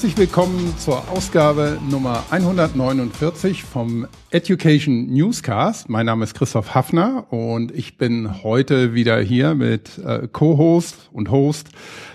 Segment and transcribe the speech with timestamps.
[0.00, 5.90] Herzlich willkommen zur Ausgabe Nummer 149 vom Education Newscast.
[5.90, 11.30] Mein Name ist Christoph Hafner und ich bin heute wieder hier mit äh, Co-Host und
[11.30, 11.68] Host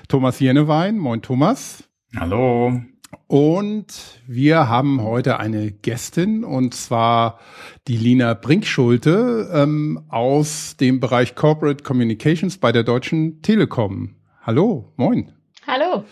[0.07, 0.97] Thomas Jennewein.
[0.97, 1.83] Moin Thomas.
[2.15, 2.81] Hallo.
[3.27, 3.85] Und
[4.25, 7.39] wir haben heute eine Gästin und zwar
[7.87, 14.15] die Lina Brinkschulte ähm, aus dem Bereich Corporate Communications bei der Deutschen Telekom.
[14.41, 15.33] Hallo, moin.
[15.67, 16.03] Hallo.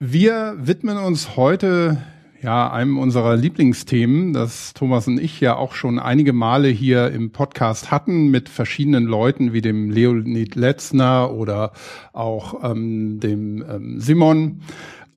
[0.00, 1.98] Wir widmen uns heute
[2.42, 7.30] ja einem unserer Lieblingsthemen, das Thomas und ich ja auch schon einige Male hier im
[7.30, 11.72] Podcast hatten mit verschiedenen Leuten wie dem Leonid Letzner oder
[12.12, 14.62] auch ähm, dem ähm, Simon.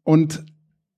[0.04, 0.46] Und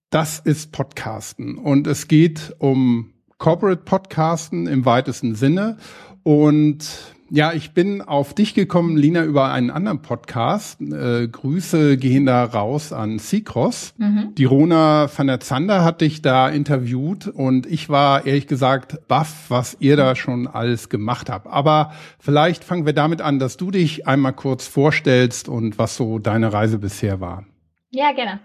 [0.09, 1.57] das ist Podcasten.
[1.57, 5.77] Und es geht um Corporate Podcasten im weitesten Sinne.
[6.23, 10.81] Und ja, ich bin auf dich gekommen, Lina, über einen anderen Podcast.
[10.81, 13.94] Äh, Grüße gehen da raus an Seacross.
[13.97, 14.33] Mhm.
[14.35, 19.45] Die Rona van der Zander hat dich da interviewt und ich war ehrlich gesagt baff,
[19.50, 21.47] was ihr da schon alles gemacht habt.
[21.47, 26.19] Aber vielleicht fangen wir damit an, dass du dich einmal kurz vorstellst und was so
[26.19, 27.45] deine Reise bisher war.
[27.91, 28.39] Ja, gerne.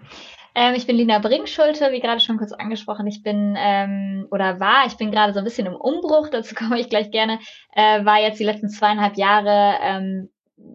[0.55, 3.07] Ähm, ich bin Lina Bringschulte, wie gerade schon kurz angesprochen.
[3.07, 6.79] Ich bin ähm, oder war, ich bin gerade so ein bisschen im Umbruch, dazu komme
[6.81, 7.39] ich gleich gerne,
[7.75, 10.31] äh, war jetzt die letzten zweieinhalb Jahre, ähm,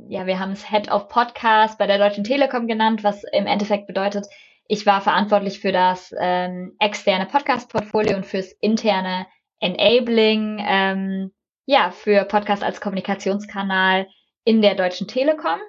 [0.10, 3.88] ja, wir haben es Head of Podcast bei der Deutschen Telekom genannt, was im Endeffekt
[3.88, 4.28] bedeutet,
[4.72, 9.26] ich war verantwortlich für das ähm, externe Podcast-Portfolio und fürs interne
[9.60, 11.32] Enabling, ähm,
[11.66, 14.08] ja, für Podcast als Kommunikationskanal
[14.44, 15.60] in der Deutschen Telekom.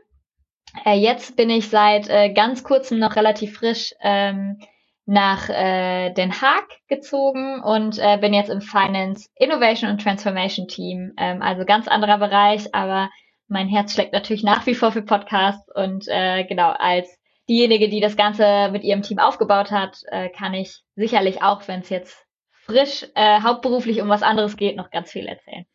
[0.84, 4.58] Äh, jetzt bin ich seit äh, ganz kurzem noch relativ frisch ähm,
[5.06, 11.12] nach äh, Den Haag gezogen und äh, bin jetzt im Finance Innovation und Transformation Team.
[11.18, 13.11] Ähm, also ganz anderer Bereich, aber
[13.48, 17.18] mein Herz schlägt natürlich nach wie vor für Podcasts und äh, genau als
[17.48, 21.80] diejenige, die das Ganze mit ihrem Team aufgebaut hat, äh, kann ich sicherlich auch, wenn
[21.80, 25.66] es jetzt frisch äh, hauptberuflich um was anderes geht, noch ganz viel erzählen.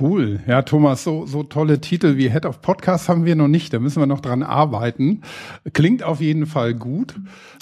[0.00, 0.40] Cool.
[0.48, 3.72] Ja, Thomas, so, so tolle Titel wie Head of Podcast haben wir noch nicht.
[3.72, 5.22] Da müssen wir noch dran arbeiten.
[5.72, 7.14] Klingt auf jeden Fall gut.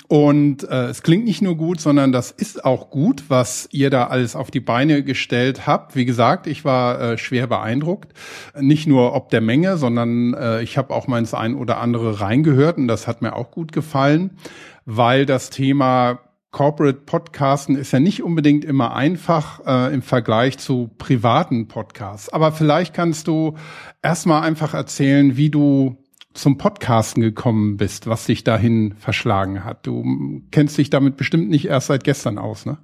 [0.09, 4.07] Und äh, es klingt nicht nur gut, sondern das ist auch gut, was ihr da
[4.07, 5.95] alles auf die Beine gestellt habt.
[5.95, 8.15] Wie gesagt, ich war äh, schwer beeindruckt.
[8.59, 12.21] Nicht nur ob der Menge, sondern äh, ich habe auch mal ins ein oder andere
[12.21, 14.39] reingehört und das hat mir auch gut gefallen,
[14.87, 16.21] weil das Thema
[16.53, 22.29] Corporate Podcasten ist ja nicht unbedingt immer einfach äh, im Vergleich zu privaten Podcasts.
[22.29, 23.57] Aber vielleicht kannst du
[24.03, 25.97] erstmal einfach erzählen, wie du
[26.35, 29.87] zum Podcasten gekommen bist, was dich dahin verschlagen hat.
[29.87, 32.79] Du kennst dich damit bestimmt nicht erst seit gestern aus, ne?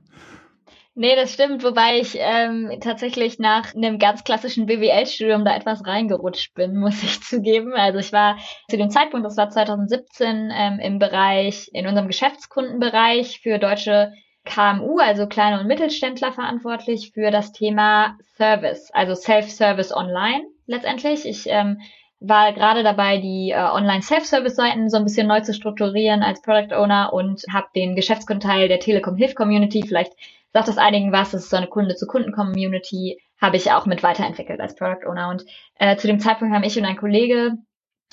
[1.00, 6.54] Nee, das stimmt, wobei ich ähm, tatsächlich nach einem ganz klassischen BWL-Studium da etwas reingerutscht
[6.54, 7.72] bin, muss ich zugeben.
[7.74, 8.36] Also ich war
[8.68, 14.12] zu dem Zeitpunkt, das war 2017, ähm, im Bereich, in unserem Geschäftskundenbereich für deutsche
[14.44, 21.24] KMU, also kleine und Mittelständler verantwortlich für das Thema Service, also Self-Service online letztendlich.
[21.26, 21.80] Ich ähm,
[22.18, 27.12] war gerade dabei, die äh, Online-Self-Service-Seiten so ein bisschen neu zu strukturieren als Product Owner
[27.12, 30.14] und habe den Geschäftskundenteil der Telekom Hilf Community, vielleicht
[30.52, 34.74] sagt das einigen was, das ist so eine Kunde-zu-Kunden-Community, habe ich auch mit weiterentwickelt als
[34.74, 35.28] Product Owner.
[35.28, 35.44] Und
[35.76, 37.52] äh, zu dem Zeitpunkt haben ich und ein Kollege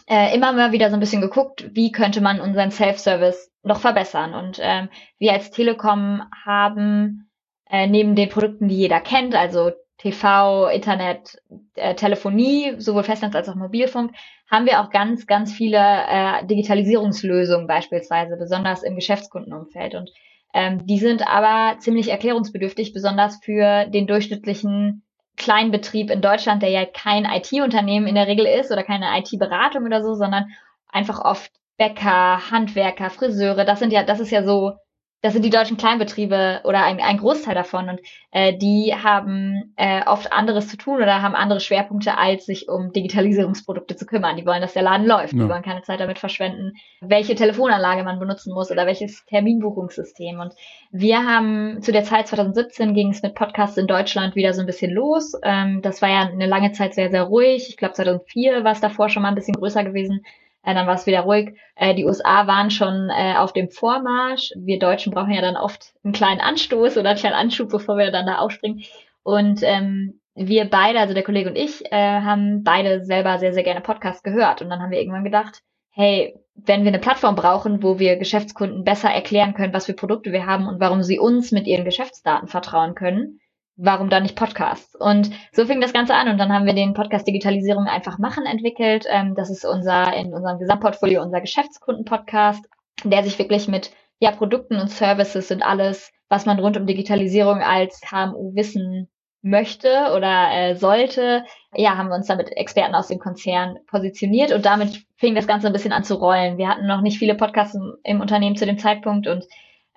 [0.08, 4.34] äh, immer mal wieder so ein bisschen geguckt, wie könnte man unseren Self-Service noch verbessern.
[4.34, 7.30] Und ähm, wir als Telekom haben
[7.70, 11.42] äh, neben den Produkten, die jeder kennt, also TV, Internet,
[11.76, 14.12] äh, Telefonie, sowohl Festnetz als auch Mobilfunk,
[14.52, 19.96] haben wir auch ganz, ganz viele äh, Digitalisierungslösungen beispielsweise, besonders im Geschäftskundenumfeld.
[19.96, 20.12] Und
[20.56, 25.04] ähm, die sind aber ziemlich erklärungsbedürftig, besonders für den durchschnittlichen
[25.36, 30.02] Kleinbetrieb in Deutschland, der ja kein IT-Unternehmen in der Regel ist oder keine IT-Beratung oder
[30.02, 30.46] so, sondern
[30.88, 33.66] einfach oft Bäcker, Handwerker, Friseure.
[33.66, 34.78] Das sind ja, das ist ja so
[35.26, 38.00] das sind die deutschen Kleinbetriebe oder ein, ein Großteil davon und
[38.30, 42.94] äh, die haben äh, oft anderes zu tun oder haben andere Schwerpunkte, als sich um
[42.94, 44.38] Digitalisierungsprodukte zu kümmern.
[44.38, 45.34] Die wollen, dass der Laden läuft.
[45.34, 45.40] Ja.
[45.40, 50.40] Die wollen keine Zeit damit verschwenden, welche Telefonanlage man benutzen muss oder welches Terminbuchungssystem.
[50.40, 50.54] Und
[50.92, 54.68] wir haben zu der Zeit 2017 ging es mit Podcasts in Deutschland wieder so ein
[54.68, 55.34] bisschen los.
[55.42, 57.68] Ähm, das war ja eine lange Zeit sehr, sehr ruhig.
[57.68, 60.24] Ich glaube 2004 war es davor schon mal ein bisschen größer gewesen.
[60.66, 61.56] Äh, dann war es wieder ruhig.
[61.76, 64.52] Äh, die USA waren schon äh, auf dem Vormarsch.
[64.58, 68.12] Wir Deutschen brauchen ja dann oft einen kleinen Anstoß oder einen kleinen Anschub, bevor wir
[68.12, 68.84] dann da aufspringen.
[69.24, 73.64] Und ähm, wir beide, also der Kollege und ich, äh, haben beide selber sehr, sehr
[73.64, 74.62] gerne Podcasts gehört.
[74.62, 78.84] Und dann haben wir irgendwann gedacht, hey, wenn wir eine Plattform brauchen, wo wir Geschäftskunden
[78.84, 82.48] besser erklären können, was für Produkte wir haben und warum sie uns mit ihren Geschäftsdaten
[82.48, 83.40] vertrauen können,
[83.78, 84.96] warum dann nicht Podcasts?
[84.96, 88.46] Und so fing das Ganze an und dann haben wir den Podcast Digitalisierung einfach machen
[88.46, 89.06] entwickelt.
[89.10, 92.66] Ähm, das ist unser in unserem Gesamtportfolio unser Geschäftskunden-Podcast,
[93.04, 97.62] der sich wirklich mit ja, Produkten und Services sind alles, was man rund um Digitalisierung
[97.62, 99.10] als KMU wissen
[99.42, 101.46] möchte oder äh, sollte,
[101.76, 105.68] ja, haben wir uns damit Experten aus dem Konzern positioniert und damit fing das Ganze
[105.68, 106.58] ein bisschen an zu rollen.
[106.58, 109.46] Wir hatten noch nicht viele Podcasts im, im Unternehmen zu dem Zeitpunkt und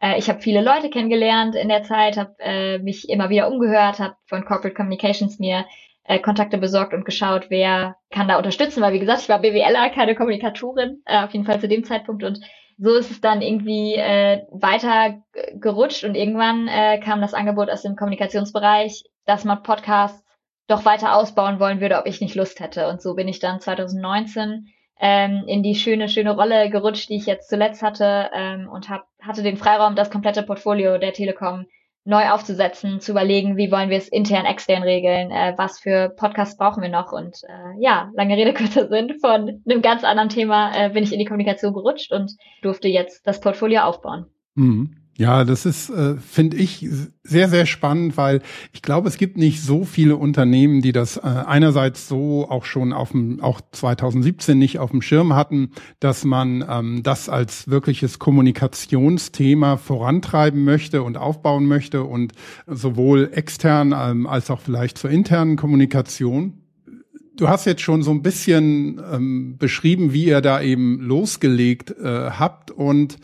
[0.01, 3.99] äh, ich habe viele Leute kennengelernt in der Zeit, habe äh, mich immer wieder umgehört,
[3.99, 5.67] habe von Corporate Communications mir
[6.05, 9.91] äh, Kontakte besorgt und geschaut, wer kann da unterstützen, weil wie gesagt, ich war BWLer,
[9.91, 12.41] keine Kommunikatorin, äh, auf jeden Fall zu dem Zeitpunkt und
[12.79, 15.21] so ist es dann irgendwie äh, weiter
[15.55, 20.25] gerutscht und irgendwann äh, kam das Angebot aus dem Kommunikationsbereich, dass man Podcasts
[20.69, 22.89] doch weiter ausbauen wollen würde, ob ich nicht Lust hätte.
[22.89, 24.69] Und so bin ich dann 2019
[25.01, 29.07] ähm, in die schöne, schöne Rolle gerutscht, die ich jetzt zuletzt hatte ähm, und hab,
[29.21, 31.67] hatte den Freiraum, das komplette Portfolio der Telekom
[32.05, 36.57] neu aufzusetzen, zu überlegen, wie wollen wir es intern, extern regeln, äh, was für Podcasts
[36.57, 37.13] brauchen wir noch.
[37.13, 41.13] Und äh, ja, lange Rede, kurzer Sinn, von einem ganz anderen Thema äh, bin ich
[41.13, 44.27] in die Kommunikation gerutscht und durfte jetzt das Portfolio aufbauen.
[44.55, 44.97] Mhm.
[45.19, 46.89] Ja, das ist, äh, finde ich,
[47.25, 48.41] sehr, sehr spannend, weil
[48.73, 52.93] ich glaube, es gibt nicht so viele Unternehmen, die das äh, einerseits so auch schon
[52.93, 58.21] auf dem, auch 2017 nicht auf dem Schirm hatten, dass man ähm, das als wirkliches
[58.21, 62.33] Kommunikationsthema vorantreiben möchte und aufbauen möchte und
[62.69, 66.63] sowohl extern ähm, als auch vielleicht zur internen Kommunikation.
[67.37, 72.31] Du hast jetzt schon so ein bisschen ähm, beschrieben, wie ihr da eben losgelegt äh,
[72.31, 73.19] habt und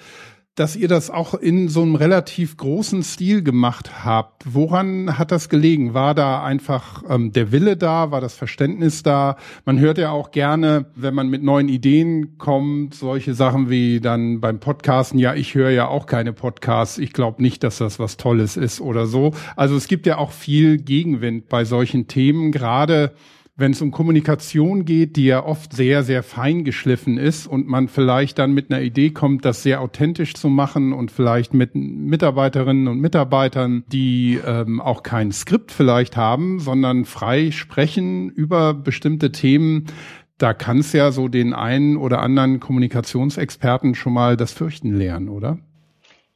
[0.54, 4.44] dass ihr das auch in so einem relativ großen Stil gemacht habt.
[4.54, 5.94] Woran hat das gelegen?
[5.94, 8.12] War da einfach ähm, der Wille da?
[8.12, 9.36] War das Verständnis da?
[9.64, 14.40] Man hört ja auch gerne, wenn man mit neuen Ideen kommt, solche Sachen wie dann
[14.40, 18.16] beim Podcasten, ja, ich höre ja auch keine Podcasts, ich glaube nicht, dass das was
[18.16, 19.32] Tolles ist oder so.
[19.56, 23.12] Also es gibt ja auch viel Gegenwind bei solchen Themen, gerade
[23.56, 27.86] wenn es um Kommunikation geht, die ja oft sehr, sehr fein geschliffen ist und man
[27.86, 32.88] vielleicht dann mit einer Idee kommt, das sehr authentisch zu machen und vielleicht mit Mitarbeiterinnen
[32.88, 39.84] und Mitarbeitern, die ähm, auch kein Skript vielleicht haben, sondern frei sprechen über bestimmte Themen,
[40.38, 45.28] da kann es ja so den einen oder anderen Kommunikationsexperten schon mal das Fürchten lernen,
[45.28, 45.58] oder?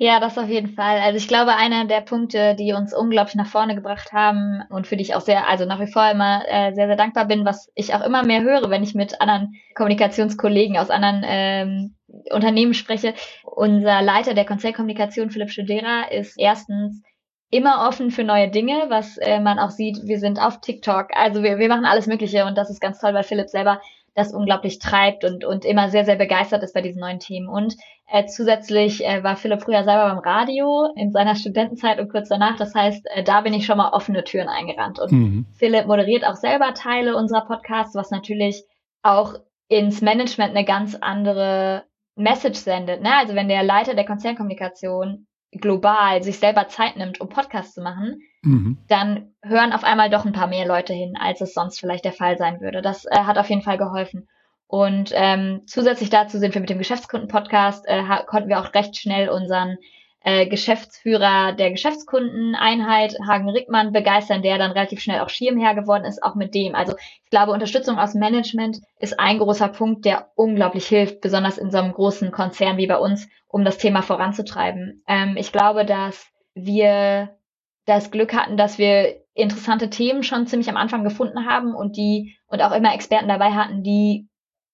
[0.00, 1.00] Ja, das auf jeden Fall.
[1.00, 4.96] Also ich glaube, einer der Punkte, die uns unglaublich nach vorne gebracht haben und für
[4.96, 7.68] die ich auch sehr, also nach wie vor immer äh, sehr, sehr dankbar bin, was
[7.74, 11.96] ich auch immer mehr höre, wenn ich mit anderen Kommunikationskollegen aus anderen ähm,
[12.30, 13.14] Unternehmen spreche.
[13.42, 17.02] Unser Leiter der Konzernkommunikation, Philipp Studera, ist erstens
[17.50, 19.98] immer offen für neue Dinge, was äh, man auch sieht.
[20.04, 23.14] Wir sind auf TikTok, also wir, wir machen alles Mögliche und das ist ganz toll,
[23.14, 23.80] weil Philipp selber
[24.14, 27.48] das unglaublich treibt und, und immer sehr, sehr begeistert ist bei diesen neuen Themen.
[27.48, 27.74] Und
[28.10, 32.56] äh, zusätzlich äh, war Philipp früher selber beim Radio in seiner Studentenzeit und kurz danach.
[32.56, 34.98] Das heißt, äh, da bin ich schon mal offene Türen eingerannt.
[34.98, 35.46] Und mhm.
[35.54, 38.64] Philipp moderiert auch selber Teile unserer Podcasts, was natürlich
[39.02, 39.34] auch
[39.68, 41.84] ins Management eine ganz andere
[42.16, 43.02] Message sendet.
[43.02, 43.14] Ne?
[43.14, 48.22] Also wenn der Leiter der Konzernkommunikation global sich selber Zeit nimmt, um Podcasts zu machen,
[48.42, 48.78] mhm.
[48.88, 52.12] dann hören auf einmal doch ein paar mehr Leute hin, als es sonst vielleicht der
[52.12, 52.80] Fall sein würde.
[52.80, 54.28] Das äh, hat auf jeden Fall geholfen.
[54.68, 59.30] Und ähm, zusätzlich dazu sind wir mit dem Geschäftskunden-Podcast, äh, konnten wir auch recht schnell
[59.30, 59.78] unseren
[60.20, 66.22] äh, Geschäftsführer der Geschäftskundeneinheit, Hagen Rickmann, begeistern, der dann relativ schnell auch Schirmherr geworden ist,
[66.22, 66.74] auch mit dem.
[66.74, 71.70] Also ich glaube, Unterstützung aus Management ist ein großer Punkt, der unglaublich hilft, besonders in
[71.70, 75.02] so einem großen Konzern wie bei uns, um das Thema voranzutreiben.
[75.08, 77.38] Ähm, ich glaube, dass wir
[77.86, 82.36] das Glück hatten, dass wir interessante Themen schon ziemlich am Anfang gefunden haben und die
[82.48, 84.27] und auch immer Experten dabei hatten, die,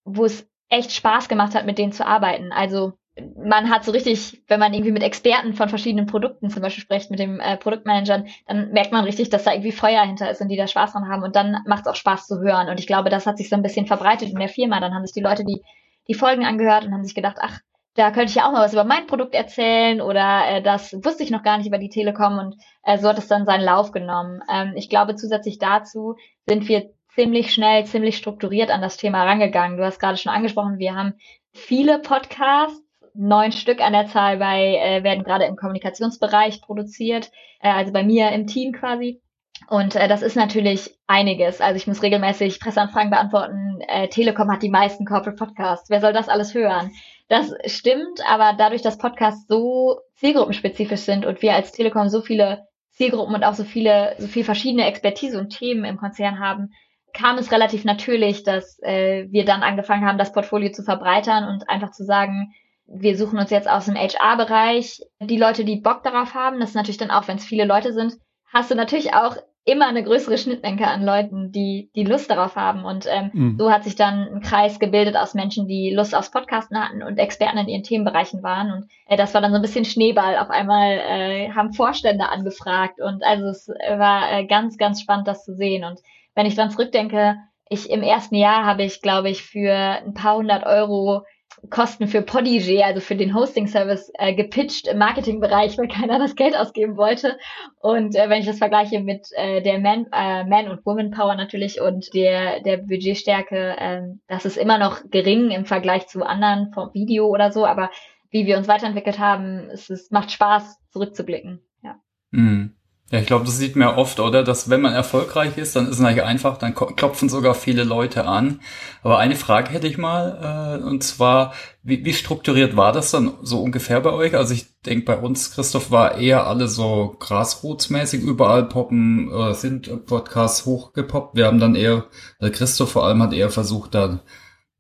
[0.05, 2.53] wo es echt Spaß gemacht hat, mit denen zu arbeiten.
[2.53, 2.95] Also
[3.37, 7.11] man hat so richtig, wenn man irgendwie mit Experten von verschiedenen Produkten zum Beispiel spricht,
[7.11, 10.49] mit dem äh, Produktmanagern, dann merkt man richtig, dass da irgendwie Feuer hinter ist und
[10.49, 12.69] die da Spaß dran haben und dann macht es auch Spaß zu hören.
[12.69, 14.81] Und ich glaube, das hat sich so ein bisschen verbreitet in der Firma.
[14.81, 15.63] Dann haben sich die Leute die,
[16.09, 17.61] die Folgen angehört und haben sich gedacht, ach,
[17.95, 21.23] da könnte ich ja auch mal was über mein Produkt erzählen oder äh, das wusste
[21.23, 23.93] ich noch gar nicht über die Telekom und äh, so hat es dann seinen Lauf
[23.93, 24.41] genommen.
[24.53, 29.77] Ähm, ich glaube, zusätzlich dazu sind wir ziemlich schnell, ziemlich strukturiert an das Thema rangegangen.
[29.77, 31.15] Du hast gerade schon angesprochen, wir haben
[31.53, 32.83] viele Podcasts,
[33.15, 37.31] neun Stück an der Zahl bei, äh, werden gerade im Kommunikationsbereich produziert,
[37.61, 39.21] äh, also bei mir im Team quasi.
[39.69, 41.61] Und äh, das ist natürlich einiges.
[41.61, 43.81] Also ich muss regelmäßig Presseanfragen beantworten.
[43.87, 45.89] Äh, Telekom hat die meisten Corporate Podcasts.
[45.91, 46.91] Wer soll das alles hören?
[47.29, 52.67] Das stimmt, aber dadurch, dass Podcasts so zielgruppenspezifisch sind und wir als Telekom so viele
[52.91, 56.71] Zielgruppen und auch so viele, so viel verschiedene Expertise und Themen im Konzern haben,
[57.15, 61.71] kam es relativ natürlich, dass äh, wir dann angefangen haben, das Portfolio zu verbreitern und
[61.71, 62.53] einfach zu sagen,
[62.87, 66.61] wir suchen uns jetzt aus dem HR-Bereich die Leute, die Bock darauf haben.
[66.61, 68.15] Das ist natürlich dann auch, wenn es viele Leute sind,
[68.53, 72.85] hast du natürlich auch immer eine größere Schnittmenge an Leuten, die die Lust darauf haben.
[72.85, 73.59] Und ähm, mhm.
[73.59, 77.17] so hat sich dann ein Kreis gebildet aus Menschen, die Lust aufs Podcasten hatten und
[77.17, 78.71] Experten in ihren Themenbereichen waren.
[78.71, 80.37] Und äh, das war dann so ein bisschen Schneeball.
[80.37, 85.45] Auf einmal äh, haben Vorstände angefragt und also es war äh, ganz, ganz spannend, das
[85.45, 85.85] zu sehen.
[85.85, 86.01] Und
[86.35, 87.37] wenn ich dann zurückdenke,
[87.69, 91.25] ich im ersten Jahr habe ich, glaube ich, für ein paar hundert Euro
[91.71, 96.57] Kosten für Podigy, also für den Hosting-Service, äh, gepitcht im Marketingbereich, weil keiner das Geld
[96.57, 97.39] ausgeben wollte.
[97.81, 101.35] Und äh, wenn ich das vergleiche mit äh, der Man, äh, Man und Woman Power
[101.37, 106.73] natürlich und der, der Budgetstärke, äh, das ist immer noch gering im Vergleich zu anderen
[106.73, 107.91] vom Video oder so, aber
[108.31, 111.61] wie wir uns weiterentwickelt haben, es, es macht Spaß, zurückzublicken.
[111.83, 111.97] Ja.
[112.31, 112.77] Mhm.
[113.11, 114.43] Ja, ich glaube, das sieht man oft, oder?
[114.43, 118.27] Dass wenn man erfolgreich ist, dann ist es eigentlich einfach, dann klopfen sogar viele Leute
[118.27, 118.61] an.
[119.03, 123.35] Aber eine Frage hätte ich mal, äh, und zwar, wie, wie strukturiert war das dann
[123.43, 124.35] so ungefähr bei euch?
[124.35, 130.07] Also ich denke, bei uns, Christoph, war eher alle so grasrotsmäßig, überall poppen, äh, sind
[130.07, 131.37] Podcasts hochgepoppt.
[131.37, 132.07] Wir haben dann eher,
[132.41, 134.21] also Christoph vor allem hat eher versucht, dann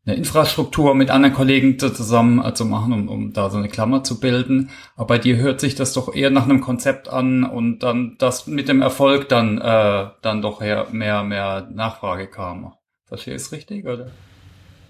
[0.07, 4.05] eine Infrastruktur mit anderen Kollegen zusammen äh, zu machen, um, um da so eine Klammer
[4.05, 4.71] zu bilden.
[4.97, 8.47] Aber bei dir hört sich das doch eher nach einem Konzept an und dann das
[8.47, 12.75] mit dem Erfolg dann äh, dann doch mehr mehr Nachfrage kam.
[13.07, 14.11] Verstehe ich es richtig oder?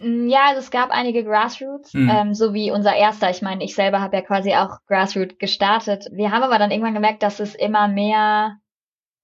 [0.01, 2.11] Mm, ja, also es gab einige Grassroots, mhm.
[2.11, 3.31] ähm, so wie unser erster.
[3.31, 6.07] Ich meine, ich selber habe ja quasi auch Grassroot gestartet.
[6.13, 8.57] Wir haben aber dann irgendwann gemerkt, dass es immer mehr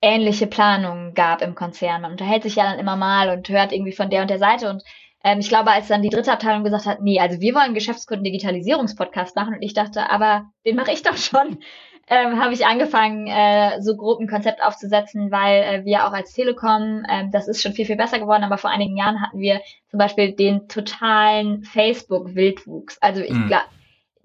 [0.03, 2.03] ähnliche Planungen gab im Konzern.
[2.03, 4.71] Man unterhält sich ja dann immer mal und hört irgendwie von der und der Seite
[4.71, 4.83] und
[5.23, 7.75] ähm, ich glaube, als dann die dritte Abteilung gesagt hat, nee, also wir wollen einen
[7.75, 11.59] Geschäftskunden-Digitalisierungspodcast machen und ich dachte, aber den mache ich doch schon,
[12.09, 16.33] ähm, habe ich angefangen, äh, so grob ein Konzept aufzusetzen, weil äh, wir auch als
[16.33, 19.61] Telekom, äh, das ist schon viel, viel besser geworden, aber vor einigen Jahren hatten wir
[19.91, 22.99] zum Beispiel den totalen Facebook-Wildwuchs.
[23.01, 23.49] Also ich mhm.
[23.49, 23.65] glaube,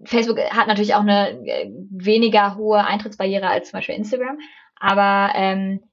[0.03, 4.39] Facebook hat natürlich auch eine äh, weniger hohe Eintrittsbarriere als zum Beispiel Instagram,
[4.79, 5.83] aber ähm,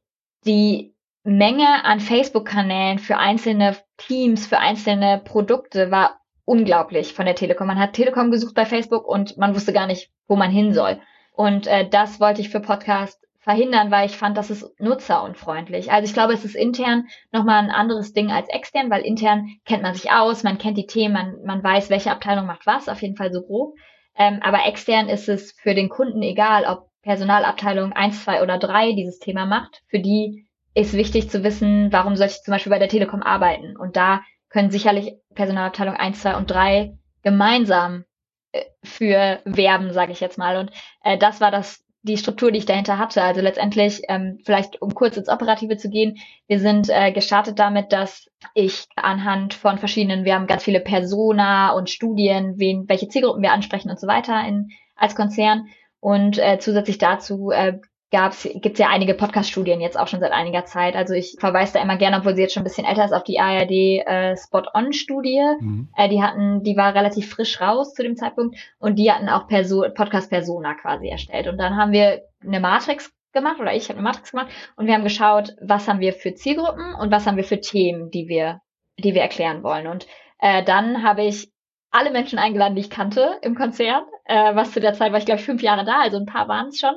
[0.47, 0.92] die
[1.25, 7.69] Menge an Facebook-Kanälen für einzelne Teams, für einzelne Produkte war unglaublich von der Telekom.
[7.69, 11.01] Man hat Telekom gesucht bei Facebook und man wusste gar nicht, wo man hin soll.
[11.35, 15.91] Und äh, das wollte ich für Podcast verhindern, weil ich fand, das ist nutzerunfreundlich.
[15.91, 19.83] Also ich glaube, es ist intern nochmal ein anderes Ding als extern, weil intern kennt
[19.83, 23.03] man sich aus, man kennt die Themen, man, man weiß, welche Abteilung macht was, auf
[23.03, 23.75] jeden Fall so grob.
[24.17, 28.93] Ähm, aber extern ist es für den Kunden egal, ob Personalabteilung eins, zwei oder drei
[28.93, 29.83] dieses Thema macht.
[29.89, 33.77] Für die ist wichtig zu wissen, warum soll ich zum Beispiel bei der Telekom arbeiten.
[33.77, 38.05] Und da können sicherlich Personalabteilung 1, 2 und 3 gemeinsam
[38.53, 40.57] äh, für werben, sage ich jetzt mal.
[40.57, 40.71] Und
[41.03, 43.23] äh, das war das die Struktur, die ich dahinter hatte.
[43.23, 47.93] Also letztendlich, ähm, vielleicht um kurz ins Operative zu gehen, wir sind äh, gestartet damit,
[47.93, 53.43] dass ich anhand von verschiedenen, wir haben ganz viele Persona und Studien, wen, welche Zielgruppen
[53.43, 55.69] wir ansprechen und so weiter in, als Konzern.
[56.01, 57.79] Und äh, zusätzlich dazu äh,
[58.13, 60.95] gab's, gibt's ja einige Podcast-Studien jetzt auch schon seit einiger Zeit.
[60.95, 63.25] Also ich verweise da immer gerne, obwohl sie jetzt schon ein bisschen älter ist, auf
[63.25, 65.43] die ARD äh, Spot-On-Studie.
[65.59, 65.89] Mhm.
[65.97, 69.49] Äh, die hatten, die war relativ frisch raus zu dem Zeitpunkt und die hatten auch
[69.49, 71.49] Perso Podcast-Persona quasi erstellt.
[71.49, 74.95] Und dann haben wir eine Matrix gemacht oder ich habe eine Matrix gemacht und wir
[74.95, 78.61] haben geschaut, was haben wir für Zielgruppen und was haben wir für Themen, die wir,
[78.99, 79.87] die wir erklären wollen.
[79.87, 80.07] Und
[80.39, 81.51] äh, dann habe ich
[81.91, 85.25] alle Menschen eingeladen, die ich kannte im Konzert, äh, was zu der Zeit war ich
[85.25, 86.95] glaube ich fünf Jahre da, also ein paar waren es schon.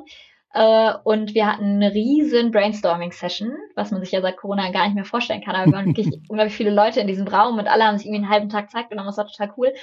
[0.55, 4.95] Äh, und wir hatten eine riesen Brainstorming-Session, was man sich ja seit Corona gar nicht
[4.95, 5.53] mehr vorstellen kann.
[5.53, 8.23] Aber wir waren wirklich unglaublich viele Leute in diesem Raum und alle haben sich irgendwie
[8.23, 9.07] einen halben Tag Zeit genommen.
[9.07, 9.73] Das war total cool.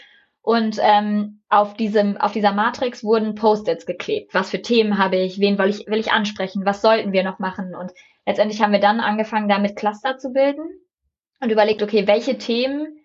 [0.41, 4.33] Und ähm, auf diesem, auf dieser Matrix wurden Post-its geklebt.
[4.33, 5.39] Was für Themen habe ich?
[5.39, 6.65] Wen will ich, will ich ansprechen?
[6.65, 7.75] Was sollten wir noch machen?
[7.75, 7.93] Und
[8.25, 10.65] letztendlich haben wir dann angefangen, damit Cluster zu bilden
[11.41, 12.99] und überlegt, okay, welche Themen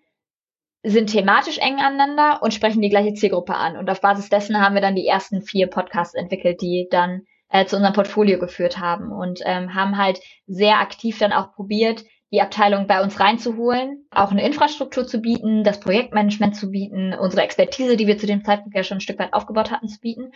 [0.82, 3.76] sind thematisch eng aneinander und sprechen die gleiche Zielgruppe an.
[3.76, 7.66] Und auf Basis dessen haben wir dann die ersten vier Podcasts entwickelt, die dann äh,
[7.66, 12.42] zu unserem Portfolio geführt haben und ähm, haben halt sehr aktiv dann auch probiert, die
[12.42, 17.96] Abteilung bei uns reinzuholen, auch eine Infrastruktur zu bieten, das Projektmanagement zu bieten, unsere Expertise,
[17.96, 20.32] die wir zu dem Zeitpunkt ja schon ein Stück weit aufgebaut hatten, zu bieten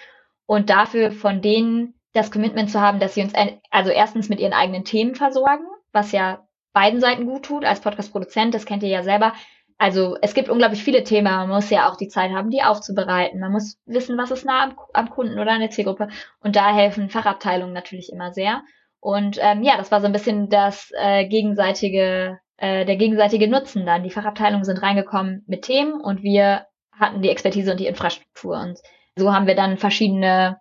[0.47, 3.33] und dafür von denen das Commitment zu haben, dass sie uns
[3.71, 7.65] also erstens mit ihren eigenen Themen versorgen, was ja beiden Seiten gut tut.
[7.65, 9.35] Als Podcast-Produzent, das kennt ihr ja selber,
[9.79, 13.41] also es gibt unglaublich viele Themen, man muss ja auch die Zeit haben, die aufzubereiten.
[13.41, 16.09] Man muss wissen, was ist nah am, am Kunden oder an der Zielgruppe.
[16.41, 18.63] Und da helfen Fachabteilungen natürlich immer sehr.
[19.01, 23.85] Und ähm, ja, das war so ein bisschen das äh, gegenseitige, äh, der gegenseitige Nutzen
[23.85, 24.05] dann.
[24.05, 28.61] Die Fachabteilungen sind reingekommen mit Themen und wir hatten die Expertise und die Infrastruktur.
[28.61, 28.79] Und
[29.17, 30.61] so haben wir dann verschiedene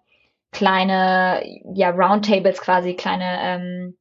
[0.52, 3.98] kleine, ja, Roundtables quasi, kleine ähm,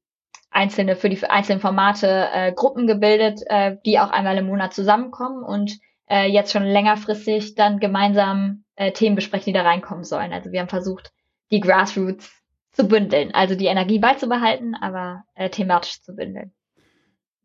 [0.50, 5.42] einzelne für die einzelnen Formate äh, Gruppen gebildet, äh, die auch einmal im Monat zusammenkommen
[5.45, 5.78] und
[6.09, 10.33] äh, jetzt schon längerfristig dann gemeinsam äh, Themen besprechen, die da reinkommen sollen.
[10.33, 11.12] Also wir haben versucht,
[11.52, 12.30] die Grassroots
[12.73, 13.33] zu bündeln.
[13.33, 16.52] Also die Energie beizubehalten, aber äh, thematisch zu bündeln.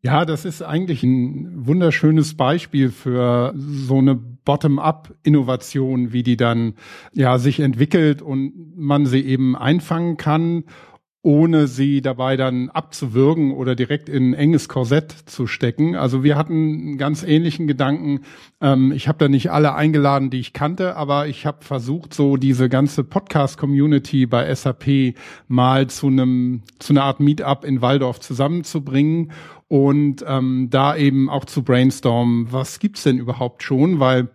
[0.02, 6.74] Ja, das ist eigentlich ein wunderschönes Beispiel für so eine Bottom-up-Innovation, wie die dann
[7.12, 10.64] ja sich entwickelt und man sie eben einfangen kann
[11.26, 15.96] ohne sie dabei dann abzuwürgen oder direkt in ein enges Korsett zu stecken.
[15.96, 18.20] Also wir hatten einen ganz ähnlichen Gedanken.
[18.60, 22.36] Ähm, ich habe da nicht alle eingeladen, die ich kannte, aber ich habe versucht, so
[22.36, 25.16] diese ganze Podcast-Community bei SAP
[25.48, 29.32] mal zu einem zu einer Art Meetup in Waldorf zusammenzubringen
[29.66, 34.28] und ähm, da eben auch zu brainstormen, was gibt's denn überhaupt schon, weil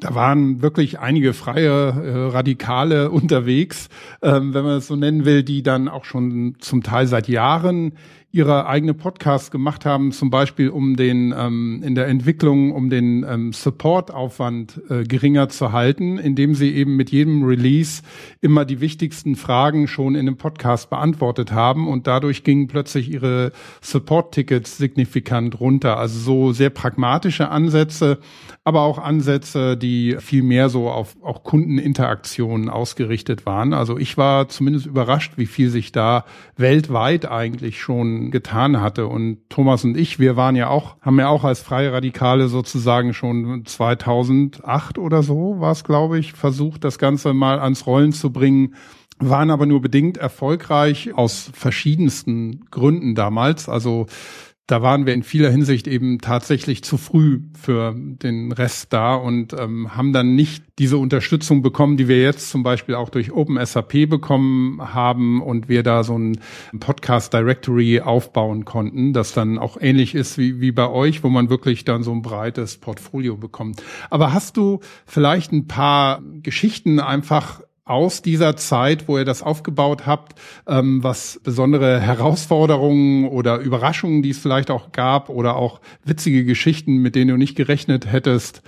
[0.00, 3.88] da waren wirklich einige freie äh, Radikale unterwegs,
[4.22, 7.92] ähm, wenn man es so nennen will, die dann auch schon zum Teil seit Jahren
[8.34, 13.24] ihre eigene Podcasts gemacht haben, zum Beispiel um den ähm, in der Entwicklung, um den
[13.28, 18.02] ähm, Supportaufwand äh, geringer zu halten, indem sie eben mit jedem Release
[18.40, 23.52] immer die wichtigsten Fragen schon in dem Podcast beantwortet haben und dadurch gingen plötzlich ihre
[23.82, 25.96] Support-Tickets signifikant runter.
[25.96, 28.18] Also so sehr pragmatische Ansätze,
[28.64, 33.74] aber auch Ansätze, die viel mehr so auf auch Kundeninteraktionen ausgerichtet waren.
[33.74, 36.24] Also ich war zumindest überrascht, wie viel sich da
[36.56, 39.06] weltweit eigentlich schon getan hatte.
[39.06, 43.14] Und Thomas und ich, wir waren ja auch, haben ja auch als freie Radikale sozusagen
[43.14, 48.32] schon 2008 oder so, war es glaube ich, versucht, das Ganze mal ans Rollen zu
[48.32, 48.74] bringen
[49.18, 53.68] waren aber nur bedingt erfolgreich aus verschiedensten Gründen damals.
[53.68, 54.06] Also
[54.66, 59.52] da waren wir in vieler Hinsicht eben tatsächlich zu früh für den Rest da und
[59.52, 64.08] ähm, haben dann nicht diese Unterstützung bekommen, die wir jetzt zum Beispiel auch durch OpenSAP
[64.08, 66.40] bekommen haben und wir da so ein
[66.80, 71.50] Podcast Directory aufbauen konnten, das dann auch ähnlich ist wie, wie bei euch, wo man
[71.50, 73.82] wirklich dann so ein breites Portfolio bekommt.
[74.08, 80.06] Aber hast du vielleicht ein paar Geschichten einfach aus dieser Zeit, wo ihr das aufgebaut
[80.06, 86.44] habt, ähm, was besondere Herausforderungen oder Überraschungen, die es vielleicht auch gab oder auch witzige
[86.44, 88.62] Geschichten, mit denen du nicht gerechnet hättest.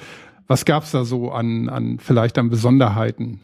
[0.46, 3.40] Was gab's da so an, an vielleicht an Besonderheiten?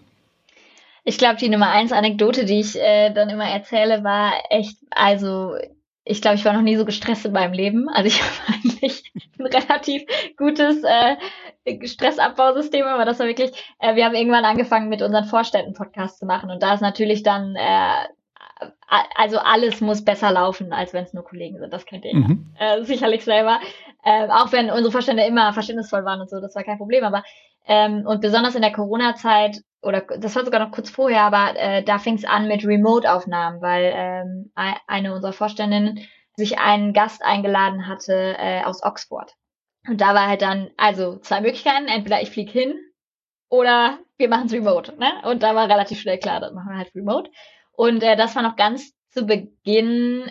[1.04, 5.54] Ich glaube, die Nummer eins Anekdote, die ich äh, dann immer erzähle, war echt, also
[6.04, 7.88] ich glaube, ich war noch nie so gestresst in meinem Leben.
[7.88, 10.05] Also ich habe eigentlich ein relativ
[10.37, 15.75] gutes äh, Stressabbau-System, aber das war wirklich, äh, wir haben irgendwann angefangen mit unseren Vorständen
[15.75, 18.09] Podcast zu machen und da ist natürlich dann, äh,
[19.16, 21.73] also alles muss besser laufen, als wenn es nur Kollegen sind.
[21.73, 22.55] Das kennt ihr mhm.
[22.59, 23.59] äh, sicherlich selber.
[24.05, 27.03] Äh, auch wenn unsere Vorstände immer verständnisvoll waren und so, das war kein Problem.
[27.03, 27.25] Aber
[27.66, 31.83] ähm, und besonders in der Corona-Zeit oder das war sogar noch kurz vorher, aber äh,
[31.83, 34.53] da fing es an mit Remote-Aufnahmen, weil ähm,
[34.87, 39.35] eine unserer Vorständinnen sich einen Gast eingeladen hatte äh, aus Oxford.
[39.88, 42.75] Und da war halt dann, also zwei Möglichkeiten, entweder ich fliege hin
[43.49, 44.97] oder wir machen es remote.
[44.99, 45.11] Ne?
[45.25, 47.31] Und da war relativ schnell klar, das machen wir halt remote.
[47.73, 50.31] Und äh, das war noch ganz zu Beginn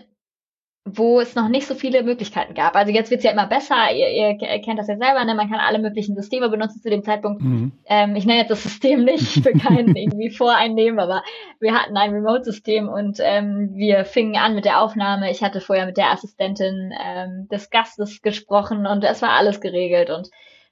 [0.83, 2.75] wo es noch nicht so viele Möglichkeiten gab.
[2.75, 5.35] Also jetzt wird's ja immer besser, ihr, ihr kennt das ja selber, ne?
[5.35, 7.43] man kann alle möglichen Systeme benutzen zu dem Zeitpunkt.
[7.43, 7.71] Mhm.
[7.85, 11.23] Ähm, ich nenne jetzt das System nicht, ich will keinen irgendwie voreinnehmen, aber
[11.59, 15.29] wir hatten ein Remote-System und ähm, wir fingen an mit der Aufnahme.
[15.29, 20.09] Ich hatte vorher mit der Assistentin ähm, des Gastes gesprochen und es war alles geregelt.
[20.09, 20.29] Und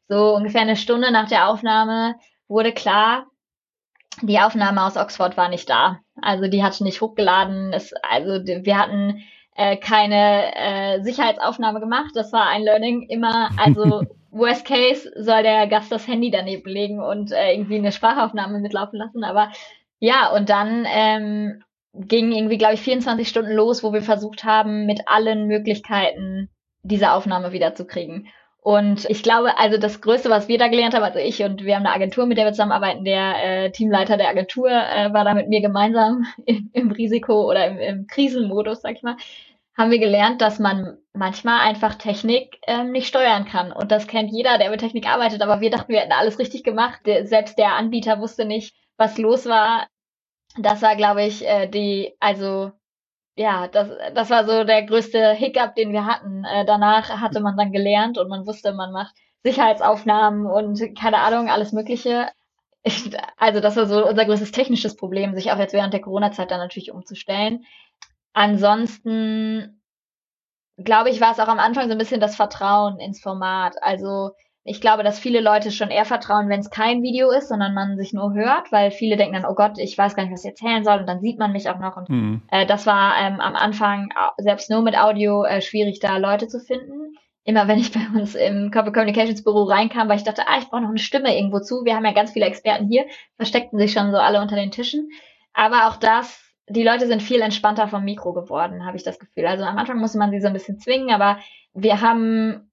[0.07, 2.15] so ungefähr eine Stunde nach der Aufnahme
[2.47, 3.27] wurde klar,
[4.23, 5.99] die Aufnahme aus Oxford war nicht da.
[6.19, 7.73] Also die hatte nicht hochgeladen.
[7.73, 9.23] Es, also wir hatten
[9.59, 12.11] äh, keine äh, Sicherheitsaufnahme gemacht.
[12.15, 17.01] Das war ein Learning immer, also Worst Case soll der Gast das Handy daneben legen
[17.01, 19.25] und äh, irgendwie eine Sprachaufnahme mitlaufen lassen.
[19.25, 19.51] Aber
[19.99, 21.61] ja, und dann ähm,
[21.93, 26.49] ging irgendwie, glaube ich, 24 Stunden los, wo wir versucht haben, mit allen Möglichkeiten
[26.83, 28.29] diese Aufnahme wiederzukriegen.
[28.61, 31.75] Und ich glaube, also das Größte, was wir da gelernt haben, also ich und wir
[31.75, 35.33] haben eine Agentur, mit der wir zusammenarbeiten, der äh, Teamleiter der Agentur äh, war da
[35.33, 39.15] mit mir gemeinsam im, im Risiko oder im, im Krisenmodus, sag ich mal
[39.79, 43.71] haben wir gelernt, dass man manchmal einfach Technik ähm, nicht steuern kann.
[43.71, 45.41] Und das kennt jeder, der mit Technik arbeitet.
[45.41, 46.99] Aber wir dachten, wir hätten alles richtig gemacht.
[47.05, 49.87] Der, selbst der Anbieter wusste nicht, was los war.
[50.57, 52.73] Das war, glaube ich, äh, die, also
[53.39, 56.43] ja, das, das war so der größte Hiccup, den wir hatten.
[56.43, 61.49] Äh, danach hatte man dann gelernt und man wusste, man macht Sicherheitsaufnahmen und keine Ahnung,
[61.49, 62.29] alles Mögliche.
[62.83, 66.51] Ich, also das war so unser größtes technisches Problem, sich auch jetzt während der Corona-Zeit
[66.51, 67.63] dann natürlich umzustellen.
[68.33, 69.81] Ansonsten
[70.75, 73.81] glaube ich, war es auch am Anfang so ein bisschen das Vertrauen ins Format.
[73.81, 74.31] Also
[74.69, 77.97] ich glaube, dass viele Leute schon eher vertrauen, wenn es kein Video ist, sondern man
[77.97, 80.51] sich nur hört, weil viele denken dann, oh Gott, ich weiß gar nicht, was ich
[80.51, 81.97] erzählen soll und dann sieht man mich auch noch.
[81.97, 82.43] Und mhm.
[82.51, 86.59] äh, das war ähm, am Anfang selbst nur mit Audio äh, schwierig, da Leute zu
[86.59, 87.15] finden.
[87.43, 90.69] Immer wenn ich bei uns im Corporate Communications Büro reinkam, weil ich dachte, ah, ich
[90.69, 91.83] brauche noch eine Stimme irgendwo zu.
[91.83, 93.05] Wir haben ja ganz viele Experten hier,
[93.37, 95.09] versteckten sich schon so alle unter den Tischen.
[95.53, 99.47] Aber auch das die Leute sind viel entspannter vom Mikro geworden, habe ich das Gefühl.
[99.47, 101.39] Also am Anfang musste man sie so ein bisschen zwingen, aber
[101.73, 102.68] wir haben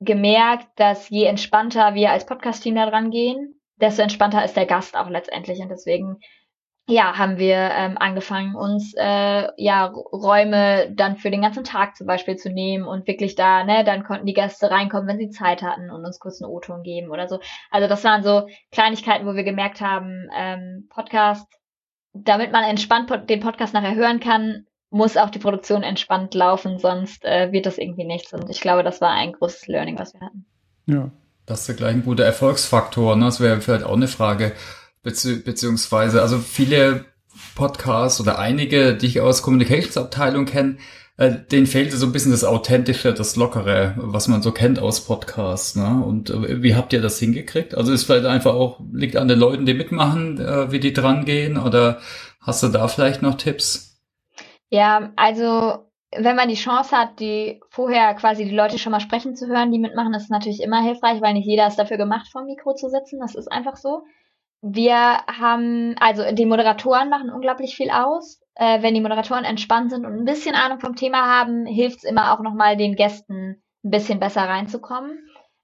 [0.00, 4.96] gemerkt, dass je entspannter wir als Podcast-Team da dran gehen, desto entspannter ist der Gast
[4.96, 5.60] auch letztendlich.
[5.60, 6.18] Und deswegen,
[6.88, 12.06] ja, haben wir ähm, angefangen, uns äh, ja Räume dann für den ganzen Tag zum
[12.06, 15.62] Beispiel zu nehmen und wirklich da, ne, dann konnten die Gäste reinkommen, wenn sie Zeit
[15.62, 17.38] hatten und uns kurz einen O-Ton geben oder so.
[17.70, 21.46] Also das waren so Kleinigkeiten, wo wir gemerkt haben, ähm, Podcast,
[22.12, 27.24] damit man entspannt den Podcast nachher hören kann, muss auch die Produktion entspannt laufen, sonst
[27.24, 28.32] äh, wird das irgendwie nichts.
[28.32, 30.44] Und ich glaube, das war ein großes Learning, was wir hatten.
[30.86, 31.10] Ja.
[31.46, 33.16] Das ist ja gleich ein guter Erfolgsfaktor.
[33.16, 33.24] Ne?
[33.24, 34.52] Das wäre vielleicht auch eine Frage.
[35.02, 37.06] Bezieh beziehungsweise, also viele
[37.54, 40.76] Podcasts oder einige, die ich aus Communications-Abteilung kenne,
[41.16, 45.04] äh, denen fehlt so ein bisschen das Authentische, das Lockere, was man so kennt aus
[45.04, 45.76] Podcasts.
[45.76, 46.02] Ne?
[46.04, 47.74] Und äh, wie habt ihr das hingekriegt?
[47.74, 51.24] Also ist vielleicht einfach auch, liegt an den Leuten, die mitmachen, äh, wie die dran
[51.24, 51.56] gehen?
[51.58, 51.98] Oder
[52.40, 53.89] hast du da vielleicht noch Tipps?
[54.70, 59.36] Ja, also wenn man die Chance hat, die vorher quasi die Leute schon mal sprechen
[59.36, 62.42] zu hören, die mitmachen, ist natürlich immer hilfreich, weil nicht jeder ist dafür gemacht, vor
[62.42, 63.20] dem Mikro zu sitzen.
[63.20, 64.02] Das ist einfach so.
[64.62, 68.40] Wir haben, also die Moderatoren machen unglaublich viel aus.
[68.56, 72.04] Äh, wenn die Moderatoren entspannt sind und ein bisschen Ahnung vom Thema haben, hilft es
[72.04, 75.18] immer auch nochmal den Gästen ein bisschen besser reinzukommen.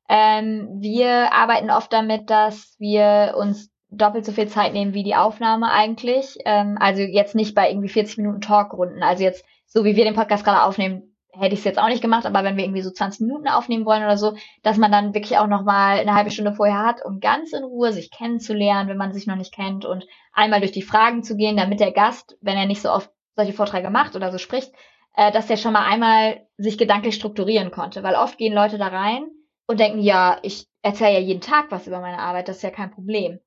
[0.08, 5.16] Ähm, wir arbeiten oft damit, dass wir uns doppelt so viel Zeit nehmen wie die
[5.16, 6.38] Aufnahme eigentlich.
[6.44, 9.02] Ähm, also jetzt nicht bei irgendwie 40 Minuten Talkrunden.
[9.02, 12.02] Also jetzt, so wie wir den Podcast gerade aufnehmen, hätte ich es jetzt auch nicht
[12.02, 15.14] gemacht, aber wenn wir irgendwie so 20 Minuten aufnehmen wollen oder so, dass man dann
[15.14, 18.96] wirklich auch nochmal eine halbe Stunde vorher hat, um ganz in Ruhe sich kennenzulernen, wenn
[18.96, 22.36] man sich noch nicht kennt und einmal durch die Fragen zu gehen, damit der Gast,
[22.40, 24.72] wenn er nicht so oft solche Vorträge macht oder so spricht,
[25.14, 28.02] äh, dass der schon mal einmal sich gedanklich strukturieren konnte.
[28.02, 29.26] Weil oft gehen Leute da rein
[29.66, 32.70] und denken, ja, ich erzähle ja jeden Tag was über meine Arbeit, das ist ja
[32.70, 33.40] kein Problem.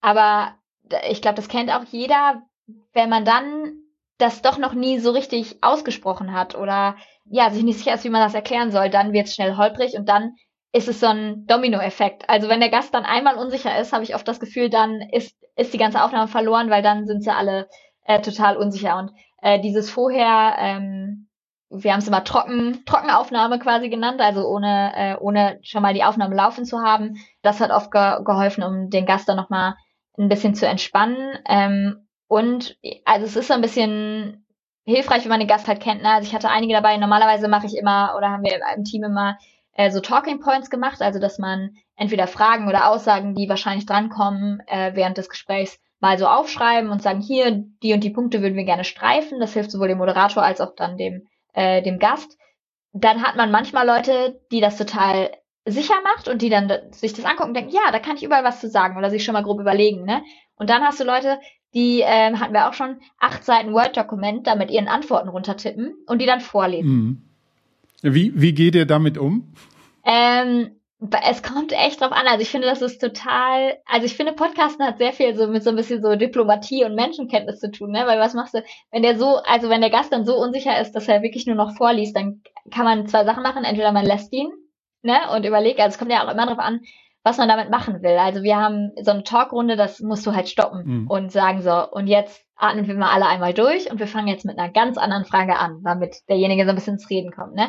[0.00, 0.54] Aber
[1.08, 2.42] ich glaube, das kennt auch jeder,
[2.92, 3.80] wenn man dann
[4.18, 8.10] das doch noch nie so richtig ausgesprochen hat oder ja, sich nicht sicher ist, wie
[8.10, 10.34] man das erklären soll, dann wird es schnell holprig und dann
[10.72, 12.28] ist es so ein Domino-Effekt.
[12.28, 15.36] Also wenn der Gast dann einmal unsicher ist, habe ich oft das Gefühl, dann ist,
[15.56, 17.68] ist die ganze Aufnahme verloren, weil dann sind sie alle
[18.04, 18.96] äh, total unsicher.
[18.96, 19.10] Und
[19.42, 21.28] äh, dieses vorher, ähm,
[21.70, 26.04] wir haben es immer trocken, Trockenaufnahme quasi genannt, also ohne, äh, ohne schon mal die
[26.04, 29.74] Aufnahme laufen zu haben, das hat oft ge geholfen, um den Gast dann nochmal
[30.18, 31.38] ein bisschen zu entspannen.
[31.46, 34.46] Ähm, und also es ist so ein bisschen
[34.84, 36.02] hilfreich, wenn man den Gast halt kennt.
[36.02, 36.10] Ne?
[36.10, 36.96] Also ich hatte einige dabei.
[36.96, 39.38] Normalerweise mache ich immer oder haben wir im Team immer
[39.74, 44.62] äh, so Talking Points gemacht, also dass man entweder Fragen oder Aussagen, die wahrscheinlich drankommen
[44.66, 47.50] äh, während des Gesprächs, mal so aufschreiben und sagen, hier
[47.82, 49.38] die und die Punkte würden wir gerne streifen.
[49.38, 52.38] Das hilft sowohl dem Moderator als auch dann dem äh, dem Gast.
[52.92, 55.30] Dann hat man manchmal Leute, die das total
[55.64, 58.44] sicher macht und die dann sich das angucken und denken, ja, da kann ich überall
[58.44, 60.22] was zu sagen oder sich schon mal grob überlegen, ne?
[60.56, 61.38] Und dann hast du Leute,
[61.74, 66.20] die ähm, hatten wir auch schon acht Seiten Word-Dokument da mit ihren Antworten runtertippen und
[66.20, 66.90] die dann vorlesen.
[66.90, 67.22] Mhm.
[68.02, 69.52] Wie, wie geht ihr damit um?
[70.04, 70.70] Ähm,
[71.22, 72.26] es kommt echt drauf an.
[72.26, 75.62] Also ich finde, das ist total, also ich finde, Podcasten hat sehr viel so mit
[75.62, 78.06] so ein bisschen so Diplomatie und Menschenkenntnis zu tun, ne?
[78.06, 80.92] Weil was machst du, wenn der so, also wenn der Gast dann so unsicher ist,
[80.92, 83.64] dass er wirklich nur noch vorliest, dann kann man zwei Sachen machen.
[83.64, 84.50] Entweder man lässt ihn
[85.02, 86.80] ne, und überlege, also es kommt ja auch immer darauf an,
[87.22, 88.16] was man damit machen will.
[88.16, 91.06] Also wir haben so eine Talkrunde, das musst du halt stoppen mhm.
[91.08, 94.44] und sagen so, und jetzt atmen wir mal alle einmal durch und wir fangen jetzt
[94.44, 97.54] mit einer ganz anderen Frage an, damit derjenige so ein bisschen ins Reden kommt.
[97.54, 97.68] Ne?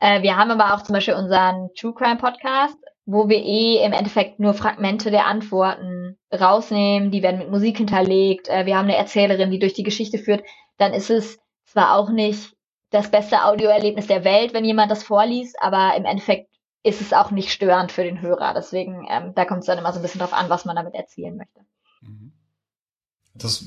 [0.00, 3.92] Äh, wir haben aber auch zum Beispiel unseren True Crime Podcast, wo wir eh im
[3.92, 8.48] Endeffekt nur Fragmente der Antworten rausnehmen, die werden mit Musik hinterlegt.
[8.48, 10.44] Äh, wir haben eine Erzählerin, die durch die Geschichte führt.
[10.78, 12.52] Dann ist es zwar auch nicht
[12.90, 16.51] das beste Audioerlebnis der Welt, wenn jemand das vorliest, aber im Endeffekt
[16.82, 18.54] ist es auch nicht störend für den Hörer.
[18.54, 20.94] Deswegen, ähm, da kommt es dann immer so ein bisschen drauf an, was man damit
[20.94, 21.60] erzielen möchte.
[22.00, 22.32] Mhm.
[23.34, 23.64] Das,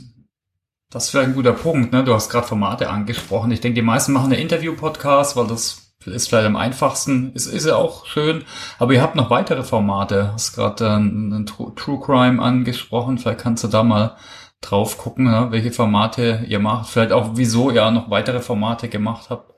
[0.89, 1.93] das ist vielleicht ein guter Punkt.
[1.93, 2.03] Ne?
[2.03, 3.51] Du hast gerade Formate angesprochen.
[3.51, 7.33] Ich denke, die meisten machen eine Interview-Podcast, weil das ist vielleicht am einfachsten.
[7.33, 8.43] Ist, ist ja auch schön.
[8.79, 10.15] Aber ihr habt noch weitere Formate.
[10.15, 13.17] Du hast gerade einen True Crime angesprochen.
[13.17, 14.17] Vielleicht kannst du da mal
[14.61, 15.47] drauf gucken, ne?
[15.51, 16.89] welche Formate ihr macht.
[16.89, 19.54] Vielleicht auch, wieso ihr noch weitere Formate gemacht habt.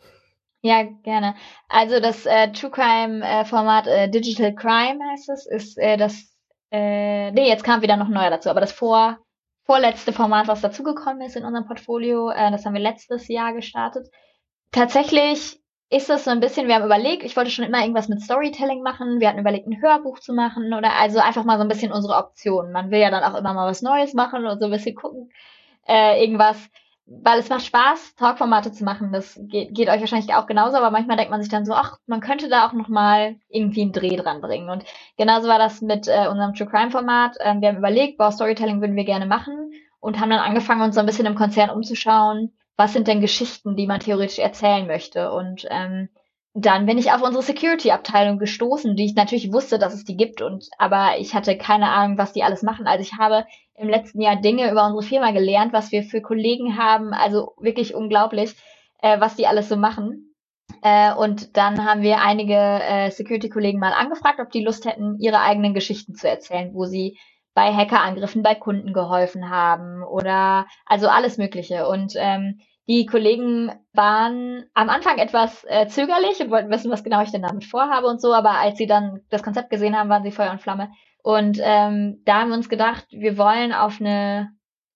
[0.67, 1.36] Ja, gerne.
[1.69, 6.36] Also das äh, True Crime äh, Format äh, Digital Crime heißt es, ist äh, das
[6.71, 9.17] äh, nee, jetzt kam wieder noch neuer dazu, aber das vor
[9.63, 14.10] vorletzte Format, was dazugekommen ist in unserem Portfolio, äh, das haben wir letztes Jahr gestartet.
[14.73, 18.21] Tatsächlich ist das so ein bisschen, wir haben überlegt, ich wollte schon immer irgendwas mit
[18.21, 21.69] Storytelling machen, wir hatten überlegt, ein Hörbuch zu machen oder also einfach mal so ein
[21.69, 22.73] bisschen unsere Optionen.
[22.73, 25.32] Man will ja dann auch immer mal was Neues machen und so ein bisschen gucken,
[25.88, 26.58] äh, irgendwas
[27.10, 29.13] weil es macht Spaß, Talkformate zu machen.
[29.13, 31.98] Das geht, geht euch wahrscheinlich auch genauso, aber manchmal denkt man sich dann so, ach,
[32.06, 34.70] man könnte da auch noch mal irgendwie einen Dreh dran bringen.
[34.70, 34.84] Und
[35.17, 37.38] genauso war das mit äh, unserem True Crime Format.
[37.39, 39.72] Ähm, wir haben überlegt, boah, Storytelling würden wir gerne machen.
[40.00, 43.76] und haben dann angefangen, uns so ein bisschen im Konzern umzuschauen, was sind denn Geschichten,
[43.76, 45.32] die man theoretisch erzählen möchte.
[45.32, 46.10] Und ähm,
[46.54, 50.41] dann bin ich auf unsere Security-Abteilung gestoßen, die ich natürlich wusste, dass es die gibt,
[50.41, 52.88] und aber ich hatte keine Ahnung, was die alles machen.
[52.88, 53.46] Also ich habe
[53.77, 57.95] im letzten Jahr Dinge über unsere Firma gelernt, was wir für Kollegen haben, also wirklich
[57.95, 58.55] unglaublich,
[59.01, 60.35] äh, was die alles so machen.
[60.81, 65.41] Äh, und dann haben wir einige äh, Security-Kollegen mal angefragt, ob die Lust hätten, ihre
[65.41, 67.17] eigenen Geschichten zu erzählen, wo sie
[67.53, 71.87] bei Hackerangriffen bei Kunden geholfen haben oder also alles Mögliche.
[71.87, 77.21] Und ähm, die Kollegen waren am Anfang etwas äh, zögerlich und wollten wissen, was genau
[77.21, 80.23] ich denn damit vorhabe und so, aber als sie dann das Konzept gesehen haben, waren
[80.23, 80.89] sie Feuer und Flamme.
[81.27, 84.51] Und ähm, da haben wir uns gedacht, wir wollen auf eine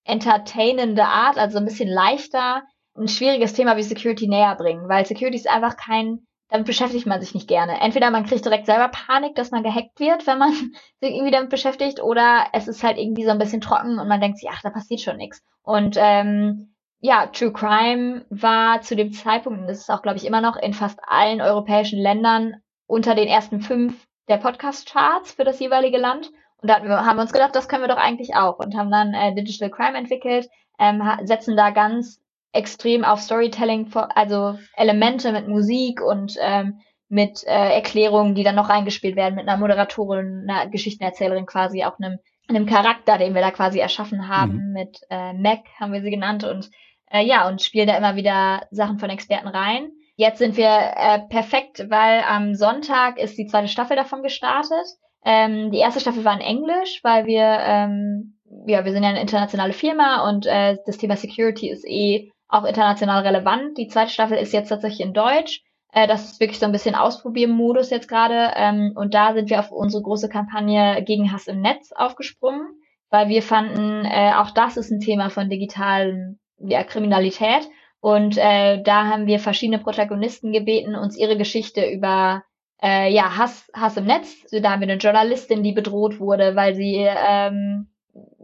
[0.05, 2.63] entertainende Art, also ein bisschen leichter,
[2.97, 7.19] ein schwieriges Thema wie Security näher bringen, weil Security ist einfach kein damit beschäftigt man
[7.19, 7.81] sich nicht gerne.
[7.81, 10.51] Entweder man kriegt direkt selber Panik, dass man gehackt wird, wenn man
[11.01, 14.21] sich irgendwie damit beschäftigt, oder es ist halt irgendwie so ein bisschen trocken und man
[14.21, 15.43] denkt sich, ach, da passiert schon nichts.
[15.63, 20.25] Und ähm, ja, True Crime war zu dem Zeitpunkt, und das ist auch, glaube ich,
[20.25, 22.55] immer noch in fast allen europäischen Ländern
[22.87, 26.31] unter den ersten fünf der Podcast-Charts für das jeweilige Land.
[26.61, 29.13] Und da haben wir uns gedacht, das können wir doch eigentlich auch und haben dann
[29.13, 30.47] äh, Digital Crime entwickelt,
[30.79, 32.21] ähm, setzen da ganz
[32.53, 38.69] extrem auf Storytelling, also Elemente mit Musik und ähm, mit äh, Erklärungen, die dann noch
[38.69, 43.51] reingespielt werden, mit einer Moderatorin, einer Geschichtenerzählerin quasi, auch einem, einem Charakter, den wir da
[43.51, 44.73] quasi erschaffen haben, mhm.
[44.73, 46.69] mit äh, Mac haben wir sie genannt und
[47.11, 49.91] äh, ja, und spielen da immer wieder Sachen von Experten rein.
[50.15, 54.86] Jetzt sind wir äh, perfekt, weil am Sonntag ist die zweite Staffel davon gestartet.
[55.24, 59.21] Ähm, die erste Staffel war in Englisch, weil wir, ähm, ja, wir sind ja eine
[59.21, 63.78] internationale Firma und äh, das Thema Security ist eh auch international relevant.
[63.78, 65.62] Die zweite Staffel ist jetzt tatsächlich in Deutsch.
[65.93, 68.52] Äh, das ist wirklich so ein bisschen Ausprobieren-Modus jetzt gerade.
[68.56, 72.67] Ähm, und da sind wir auf unsere große Kampagne gegen Hass im Netz aufgesprungen,
[73.10, 77.69] weil wir fanden, äh, auch das ist ein Thema von digitalen ja, Kriminalität.
[78.01, 82.43] Und äh, da haben wir verschiedene Protagonisten gebeten, uns ihre Geschichte über
[82.81, 84.45] äh, ja, Hass, Hass im Netz.
[84.51, 87.87] Da haben wir eine Journalistin, die bedroht wurde, weil sie ähm,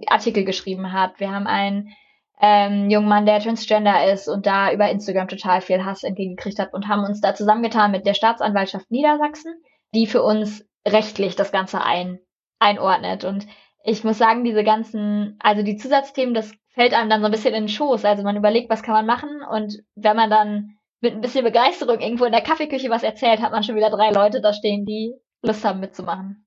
[0.05, 1.19] Artikel geschrieben hat.
[1.19, 1.89] Wir haben einen
[2.39, 6.73] ähm, jungen Mann, der Transgender ist und da über Instagram total viel Hass entgegengekriegt hat
[6.73, 9.55] und haben uns da zusammengetan mit der Staatsanwaltschaft Niedersachsen,
[9.93, 12.19] die für uns rechtlich das Ganze ein,
[12.59, 13.23] einordnet.
[13.23, 13.47] Und
[13.89, 17.53] ich muss sagen, diese ganzen, also die Zusatzthemen, das fällt einem dann so ein bisschen
[17.53, 18.03] in den Schoß.
[18.03, 22.01] Also man überlegt, was kann man machen und wenn man dann mit ein bisschen Begeisterung
[22.01, 25.13] irgendwo in der Kaffeeküche was erzählt, hat man schon wieder drei Leute da stehen, die
[25.41, 26.45] Lust haben mitzumachen.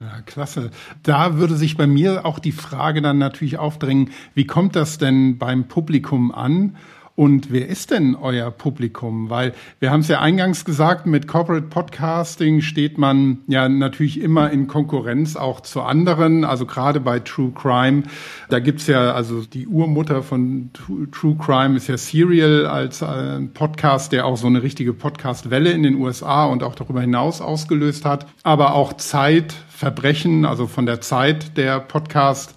[0.00, 0.70] Ja, klasse.
[1.02, 5.36] Da würde sich bei mir auch die Frage dann natürlich aufdrängen, wie kommt das denn
[5.36, 6.78] beim Publikum an?
[7.14, 9.28] Und wer ist denn euer Publikum?
[9.28, 14.50] Weil wir haben es ja eingangs gesagt, mit Corporate Podcasting steht man ja natürlich immer
[14.50, 16.44] in Konkurrenz auch zu anderen.
[16.44, 18.04] Also gerade bei True Crime,
[18.48, 24.12] da gibt's ja, also die Urmutter von True Crime ist ja Serial als äh, Podcast,
[24.12, 28.26] der auch so eine richtige Podcast-Welle in den USA und auch darüber hinaus ausgelöst hat.
[28.42, 32.54] Aber auch Zeit, Verbrechen, also von der Zeit der Podcast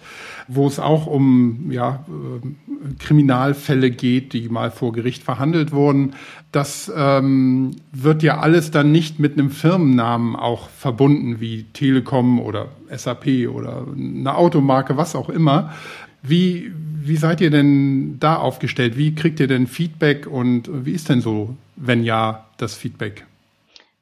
[0.48, 6.14] wo es auch um ja, äh, Kriminalfälle geht, die mal vor Gericht verhandelt wurden.
[6.52, 12.68] Das ähm, wird ja alles dann nicht mit einem Firmennamen auch verbunden, wie Telekom oder
[12.96, 15.74] SAP oder eine Automarke, was auch immer.
[16.22, 18.98] Wie, wie seid ihr denn da aufgestellt?
[18.98, 23.26] Wie kriegt ihr denn Feedback und wie ist denn so, wenn ja, das Feedback?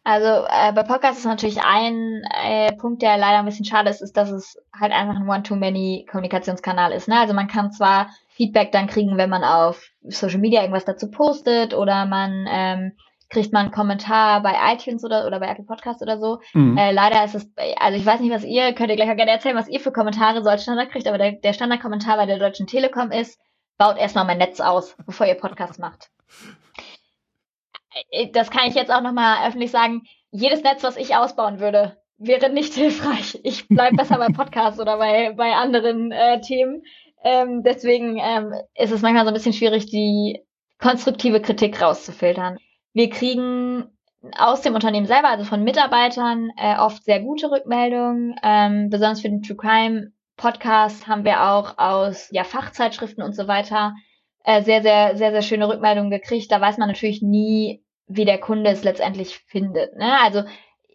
[0.04, 4.02] Also äh, bei Podcasts ist natürlich ein äh, Punkt, der leider ein bisschen schade ist,
[4.02, 7.08] ist, dass es halt einfach ein One-to-Many-Kommunikationskanal ist.
[7.08, 7.18] Ne?
[7.20, 11.74] Also man kann zwar Feedback dann kriegen, wenn man auf Social Media irgendwas dazu postet
[11.74, 12.92] oder man ähm,
[13.30, 16.40] kriegt man einen Kommentar bei iTunes oder, oder bei Apple Podcasts oder so.
[16.54, 16.78] Mhm.
[16.78, 19.32] Äh, leider ist es, also ich weiß nicht, was ihr, könnt ihr gleich auch gerne
[19.32, 22.40] erzählen, was ihr für Kommentare so als Standard kriegt, aber der, der Standardkommentar bei der
[22.40, 23.40] Deutschen Telekom ist,
[23.78, 26.10] baut erstmal mein Netz aus, bevor ihr Podcast macht.
[28.10, 31.98] Äh, das kann ich jetzt auch nochmal öffentlich sagen, jedes Netz, was ich ausbauen würde,
[32.18, 33.40] wäre nicht hilfreich.
[33.44, 36.84] Ich bleibe besser bei Podcasts oder bei, bei anderen äh, Themen.
[37.24, 40.42] Ähm, deswegen ähm, ist es manchmal so ein bisschen schwierig, die
[40.80, 42.58] konstruktive Kritik rauszufiltern.
[42.94, 43.86] Wir kriegen
[44.38, 48.36] aus dem Unternehmen selber, also von Mitarbeitern, äh, oft sehr gute Rückmeldungen.
[48.44, 53.48] Ähm, besonders für den True Crime Podcast haben wir auch aus ja, Fachzeitschriften und so
[53.48, 53.94] weiter
[54.44, 56.52] äh, sehr, sehr, sehr, sehr schöne Rückmeldungen gekriegt.
[56.52, 59.96] Da weiß man natürlich nie, wie der Kunde es letztendlich findet.
[59.96, 60.20] Ne?
[60.22, 60.44] Also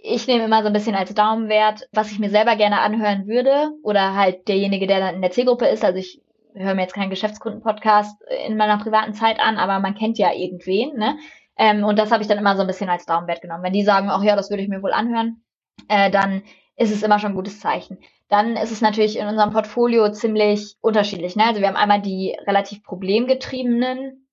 [0.02, 3.70] ich nehme immer so ein bisschen als Daumenwert, was ich mir selber gerne anhören würde
[3.82, 5.84] oder halt derjenige, der dann in der Zielgruppe ist.
[5.84, 6.22] Also ich
[6.54, 10.96] höre mir jetzt keinen Geschäftskunden-Podcast in meiner privaten Zeit an, aber man kennt ja irgendwen.
[10.96, 11.18] Ne?
[11.56, 13.62] Ähm, und das habe ich dann immer so ein bisschen als Daumenwert genommen.
[13.62, 15.42] Wenn die sagen, ach ja, das würde ich mir wohl anhören,
[15.88, 16.42] äh, dann
[16.76, 17.98] ist es immer schon ein gutes Zeichen.
[18.28, 21.34] dann ist es natürlich in unserem Portfolio ziemlich unterschiedlich.
[21.34, 21.44] Ne?
[21.46, 24.27] Also wir haben einmal die relativ problemgetriebenen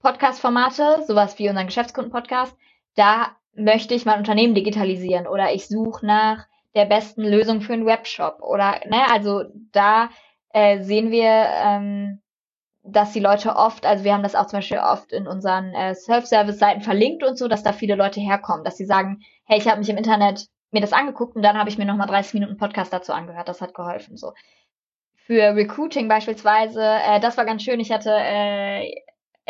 [0.00, 2.56] Podcast-Formate, sowas wie unseren Geschäftskunden-Podcast.
[2.94, 7.86] Da möchte ich mein Unternehmen digitalisieren oder ich suche nach der besten Lösung für einen
[7.86, 10.08] Webshop oder, ne, also da
[10.52, 11.28] äh, sehen wir,
[11.64, 12.20] ähm,
[12.82, 15.94] dass die Leute oft, also wir haben das auch zum Beispiel oft in unseren äh,
[15.94, 19.78] Self-Service-Seiten verlinkt und so, dass da viele Leute herkommen, dass sie sagen, hey, ich habe
[19.78, 22.92] mich im Internet mir das angeguckt und dann habe ich mir nochmal 30 Minuten Podcast
[22.92, 24.32] dazu angehört, das hat geholfen so.
[25.26, 28.94] Für Recruiting beispielsweise, äh, das war ganz schön, ich hatte äh,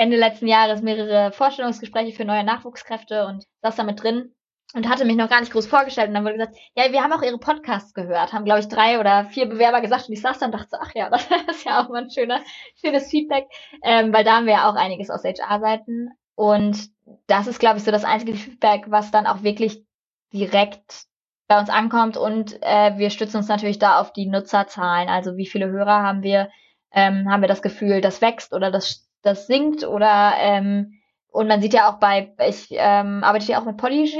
[0.00, 4.34] Ende letzten Jahres mehrere Vorstellungsgespräche für neue Nachwuchskräfte und saß da mit drin
[4.74, 6.08] und hatte mich noch gar nicht groß vorgestellt.
[6.08, 8.98] Und dann wurde gesagt, ja, wir haben auch ihre Podcasts gehört, haben glaube ich drei
[8.98, 10.08] oder vier Bewerber gesagt.
[10.08, 12.40] Und ich saß dann und dachte, ach ja, das ist ja auch mal ein schöner,
[12.80, 13.46] schönes Feedback,
[13.82, 16.88] ähm, weil da haben wir ja auch einiges aus HR-Seiten und
[17.26, 19.84] das ist glaube ich so das einzige Feedback, was dann auch wirklich
[20.32, 21.04] direkt
[21.46, 22.16] bei uns ankommt.
[22.16, 26.22] Und äh, wir stützen uns natürlich da auf die Nutzerzahlen, also wie viele Hörer haben
[26.22, 26.48] wir,
[26.92, 30.94] ähm, haben wir das Gefühl, das wächst oder das, das sinkt oder ähm,
[31.30, 34.10] und man sieht ja auch bei, ich ähm, arbeite ja auch mit Polyg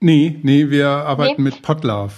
[0.00, 1.50] Nee, nee, wir arbeiten nee?
[1.50, 2.14] mit Podlove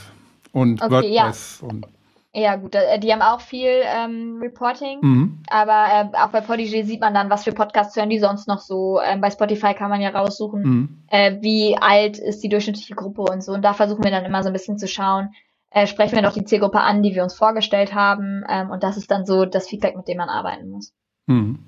[0.52, 1.68] und okay, WordPress ja.
[1.68, 1.86] und
[2.34, 5.42] ja, gut, äh, die haben auch viel ähm, Reporting, mhm.
[5.50, 8.60] aber äh, auch bei Podigy sieht man dann, was für Podcasts hören die sonst noch
[8.60, 9.00] so.
[9.02, 11.02] Ähm, bei Spotify kann man ja raussuchen, mhm.
[11.08, 13.52] äh, wie alt ist die durchschnittliche Gruppe und so.
[13.52, 15.34] Und da versuchen wir dann immer so ein bisschen zu schauen,
[15.70, 18.44] äh, sprechen wir noch die Zielgruppe an, die wir uns vorgestellt haben.
[18.48, 20.94] Ähm, und das ist dann so das Feedback, mit dem man arbeiten muss.
[21.26, 21.58] Mhm.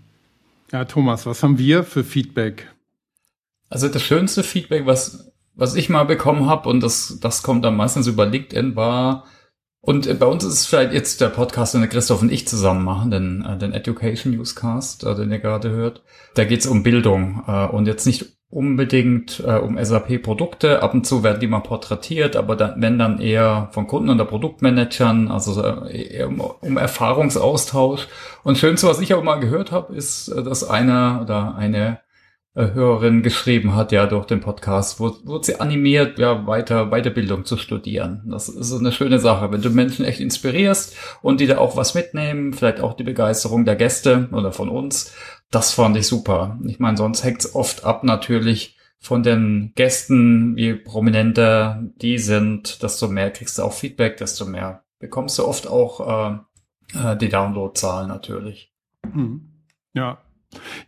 [0.73, 2.71] Ja, Thomas, was haben wir für Feedback?
[3.69, 7.77] Also das schönste Feedback, was was ich mal bekommen habe, und das, das kommt dann
[7.77, 9.25] meistens über LinkedIn, war,
[9.81, 12.49] und äh, bei uns ist es vielleicht jetzt der Podcast, den der Christoph und ich
[12.49, 16.03] zusammen machen, den, äh, den Education Newscast, äh, den ihr gerade hört.
[16.35, 20.83] Da geht es um Bildung und jetzt nicht unbedingt um SAP-Produkte.
[20.83, 24.25] Ab und zu werden die mal porträtiert, aber dann, wenn dann eher von Kunden oder
[24.25, 28.09] Produktmanagern, also eher um, um Erfahrungsaustausch.
[28.45, 31.99] Und schönste, was ich auch mal gehört habe, ist, dass einer oder eine
[32.57, 37.45] äh, Hörerin geschrieben hat, ja, durch den Podcast, wurde, wurde sie animiert, ja, weiter Weiterbildung
[37.45, 38.23] zu studieren.
[38.31, 41.95] Das ist eine schöne Sache, wenn du Menschen echt inspirierst und die da auch was
[41.95, 45.13] mitnehmen, vielleicht auch die Begeisterung der Gäste oder von uns.
[45.51, 46.59] Das fand ich super.
[46.67, 53.09] Ich meine, sonst hängt's oft ab natürlich von den Gästen, wie prominenter die sind, desto
[53.09, 56.01] mehr kriegst du auch Feedback, desto mehr bekommst du oft auch
[56.95, 58.73] äh, äh die Downloadzahlen natürlich.
[59.13, 59.51] Mhm.
[59.93, 60.23] Ja,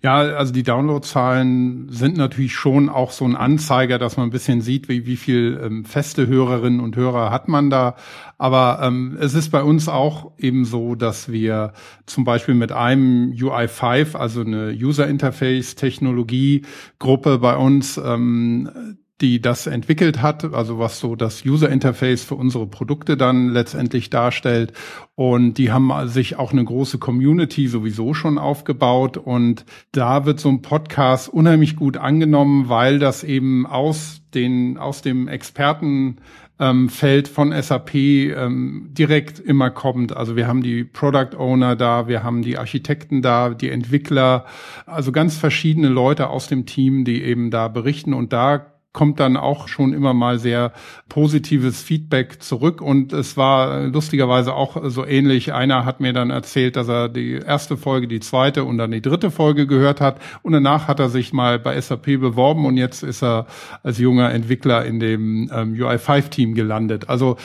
[0.03, 4.61] ja, also die Downloadzahlen sind natürlich schon auch so ein Anzeiger, dass man ein bisschen
[4.61, 7.97] sieht, wie, wie viel ähm, feste Hörerinnen und Hörer hat man da.
[8.39, 11.73] Aber ähm, es ist bei uns auch eben so, dass wir
[12.05, 16.63] zum Beispiel mit einem UI5, also eine User Interface Technologie
[16.99, 22.35] Gruppe bei uns, ähm, die das entwickelt hat, also was so das User Interface für
[22.35, 24.75] unsere Produkte dann letztendlich darstellt.
[25.15, 29.17] Und die haben sich auch eine große Community sowieso schon aufgebaut.
[29.17, 35.01] Und da wird so ein Podcast unheimlich gut angenommen, weil das eben aus den, aus
[35.01, 36.19] dem Experten
[36.59, 40.15] ähm, Feld von SAP ähm, direkt immer kommt.
[40.15, 44.45] Also wir haben die Product Owner da, wir haben die Architekten da, die Entwickler,
[44.85, 49.37] also ganz verschiedene Leute aus dem Team, die eben da berichten und da kommt dann
[49.37, 50.73] auch schon immer mal sehr
[51.11, 52.81] positives Feedback zurück.
[52.81, 55.53] Und es war lustigerweise auch so ähnlich.
[55.53, 59.03] Einer hat mir dann erzählt, dass er die erste Folge, die zweite und dann die
[59.03, 60.19] dritte Folge gehört hat.
[60.43, 63.47] Und danach hat er sich mal bei SAP beworben und jetzt ist er
[63.83, 67.11] als junger Entwickler in dem ähm, UI5-Team gelandet.
[67.11, 67.37] Also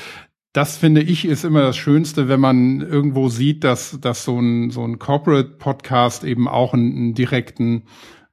[0.54, 4.70] das finde ich ist immer das Schönste, wenn man irgendwo sieht, dass, dass so ein,
[4.70, 7.84] so ein Corporate Podcast eben auch einen, einen direkten,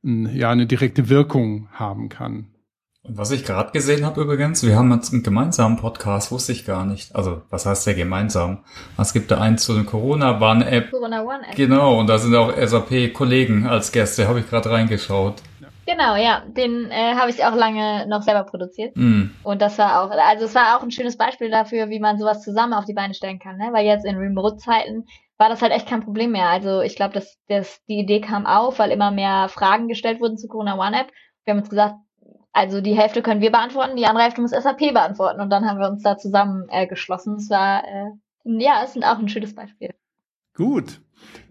[0.05, 2.47] ja, eine direkte Wirkung haben kann.
[3.09, 6.67] Und was ich gerade gesehen habe übrigens, wir haben jetzt einen gemeinsamen Podcast, wusste ich
[6.67, 7.17] gar nicht.
[7.17, 8.65] Also, was heißt der gemeinsam?
[8.99, 10.91] Es gibt da einen zu den Corona-Warn-App.
[10.91, 11.57] Corona One-App.
[11.57, 15.37] Genau, und da sind auch SAP-Kollegen als Gäste, habe ich gerade reingeschaut.
[15.87, 18.95] Genau, ja, den äh, habe ich auch lange noch selber produziert.
[18.95, 19.31] Mm.
[19.43, 22.43] Und das war auch, also es war auch ein schönes Beispiel dafür, wie man sowas
[22.43, 23.71] zusammen auf die Beine stellen kann, ne?
[23.73, 25.07] Weil jetzt in Remote-Zeiten
[25.39, 26.49] war das halt echt kein Problem mehr.
[26.51, 30.37] Also ich glaube, dass, dass die Idee kam auf, weil immer mehr Fragen gestellt wurden
[30.37, 31.11] zu Corona One App.
[31.45, 31.95] Wir haben uns gesagt,
[32.59, 35.41] also die Hälfte können wir beantworten, die andere Hälfte muss SAP beantworten.
[35.41, 37.37] Und dann haben wir uns da zusammen äh, geschlossen.
[37.37, 38.11] Es war, äh,
[38.45, 39.91] ja, es ist auch ein schönes Beispiel.
[40.55, 41.01] Gut.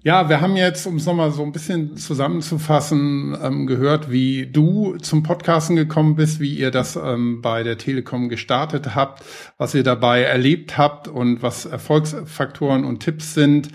[0.03, 4.97] Ja, wir haben jetzt, um es nochmal so ein bisschen zusammenzufassen, ähm, gehört, wie du
[4.97, 9.23] zum Podcasten gekommen bist, wie ihr das ähm, bei der Telekom gestartet habt,
[9.57, 13.69] was ihr dabei erlebt habt und was Erfolgsfaktoren und Tipps sind.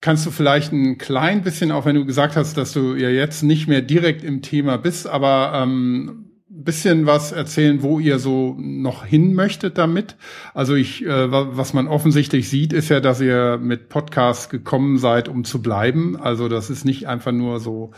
[0.00, 3.42] Kannst du vielleicht ein klein bisschen, auch wenn du gesagt hast, dass du ja jetzt
[3.42, 6.26] nicht mehr direkt im Thema bist, aber ähm,
[6.64, 10.16] bisschen was erzählen, wo ihr so noch hin möchtet damit?
[10.54, 15.28] Also ich, äh, was man offensichtlich sieht, ist ja, dass ihr mit Podcasts gekommen seid,
[15.28, 16.16] um zu bleiben.
[16.16, 17.92] Also das ist nicht einfach nur so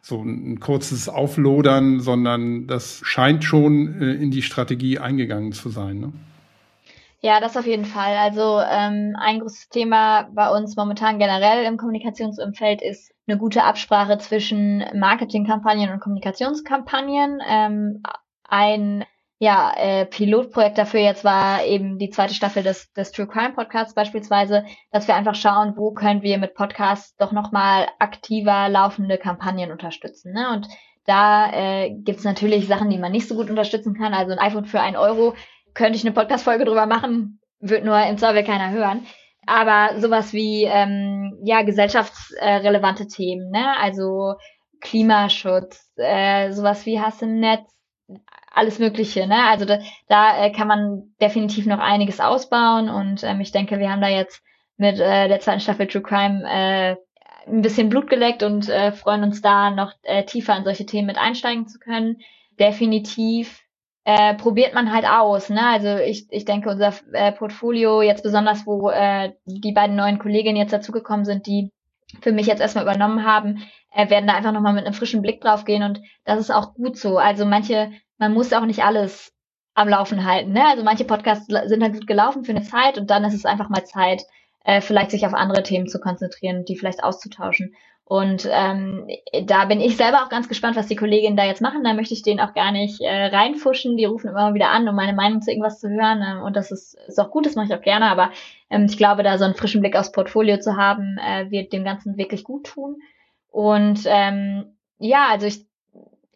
[0.00, 5.98] so ein kurzes Auflodern, sondern das scheint schon äh, in die Strategie eingegangen zu sein.
[5.98, 6.12] Ne?
[7.24, 8.18] Ja, das auf jeden Fall.
[8.18, 14.18] Also ähm, ein großes Thema bei uns momentan generell im Kommunikationsumfeld ist eine gute Absprache
[14.18, 17.40] zwischen Marketingkampagnen und Kommunikationskampagnen.
[17.48, 18.02] Ähm,
[18.46, 19.06] ein
[19.38, 23.94] ja, äh, Pilotprojekt dafür jetzt war eben die zweite Staffel des, des True Crime Podcasts
[23.94, 29.72] beispielsweise, dass wir einfach schauen, wo können wir mit Podcasts doch nochmal aktiver laufende Kampagnen
[29.72, 30.34] unterstützen.
[30.34, 30.50] Ne?
[30.52, 30.68] Und
[31.06, 34.12] da äh, gibt es natürlich Sachen, die man nicht so gut unterstützen kann.
[34.12, 35.34] Also ein iPhone für ein Euro
[35.74, 39.06] könnte ich eine Podcast-Folge drüber machen, wird nur im Zweifel keiner hören.
[39.46, 43.76] Aber sowas wie ähm, ja gesellschaftsrelevante Themen, ne?
[43.78, 44.34] Also
[44.80, 47.70] Klimaschutz, äh, sowas wie Hass im Netz,
[48.50, 49.44] alles Mögliche, ne?
[49.48, 53.90] Also da, da äh, kann man definitiv noch einiges ausbauen und ähm, ich denke, wir
[53.90, 54.42] haben da jetzt
[54.76, 56.96] mit äh, der zweiten Staffel True Crime äh,
[57.46, 61.06] ein bisschen Blut geleckt und äh, freuen uns da noch äh, tiefer in solche Themen
[61.06, 62.18] mit einsteigen zu können.
[62.58, 63.63] Definitiv
[64.04, 65.48] äh, probiert man halt aus.
[65.48, 65.66] Ne?
[65.66, 70.56] Also ich, ich denke, unser äh, Portfolio jetzt besonders, wo äh, die beiden neuen Kolleginnen
[70.56, 71.72] jetzt dazugekommen sind, die
[72.20, 75.40] für mich jetzt erstmal übernommen haben, äh, werden da einfach nochmal mit einem frischen Blick
[75.40, 77.18] drauf gehen und das ist auch gut so.
[77.18, 79.32] Also manche, man muss auch nicht alles
[79.74, 80.52] am Laufen halten.
[80.52, 80.64] Ne?
[80.66, 83.70] Also manche Podcasts sind halt gut gelaufen für eine Zeit und dann ist es einfach
[83.70, 84.22] mal Zeit,
[84.64, 87.74] äh, vielleicht sich auf andere Themen zu konzentrieren, die vielleicht auszutauschen.
[88.06, 89.08] Und ähm,
[89.44, 91.84] da bin ich selber auch ganz gespannt, was die Kolleginnen da jetzt machen.
[91.84, 93.96] Da möchte ich denen auch gar nicht äh, reinfuschen.
[93.96, 96.22] Die rufen immer wieder an, um meine Meinung zu irgendwas zu hören.
[96.22, 98.10] Ähm, und das ist, ist auch gut, das mache ich auch gerne.
[98.10, 98.30] Aber
[98.68, 101.82] ähm, ich glaube, da so einen frischen Blick aufs Portfolio zu haben, äh, wird dem
[101.82, 102.96] Ganzen wirklich gut tun.
[103.50, 105.64] Und ähm, ja, also ich,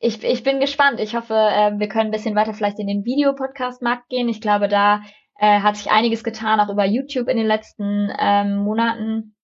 [0.01, 1.01] ich, ich bin gespannt.
[1.01, 4.31] Ich hoffe, äh, wir können ein bisschen weiter vielleicht in den Videopodcast-Markt gehen.
[4.31, 5.03] Ich glaube, da
[5.39, 9.35] äh, hat sich einiges getan, auch über YouTube in den letzten ähm, Monaten.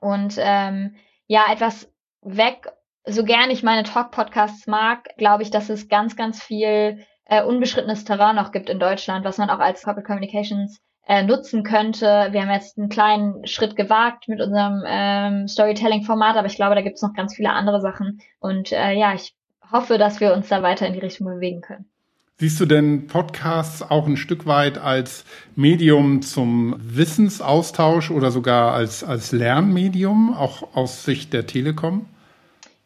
[0.00, 0.94] Und ähm,
[1.26, 1.90] ja etwas
[2.22, 2.68] weg,
[3.04, 8.04] so gern ich meine Talk-Podcasts mag, glaube ich, dass es ganz, ganz viel äh, unbeschrittenes
[8.04, 12.28] Terrain noch gibt in Deutschland, was man auch als Corporate Communications äh, nutzen könnte.
[12.30, 16.82] Wir haben jetzt einen kleinen Schritt gewagt mit unserem ähm, Storytelling-Format, aber ich glaube, da
[16.82, 18.20] gibt es noch ganz viele andere Sachen.
[18.40, 19.34] Und äh, ja, ich
[19.70, 21.90] hoffe, dass wir uns da weiter in die Richtung bewegen können.
[22.38, 25.24] Siehst du denn Podcasts auch ein Stück weit als
[25.54, 32.04] Medium zum Wissensaustausch oder sogar als, als Lernmedium, auch aus Sicht der Telekom?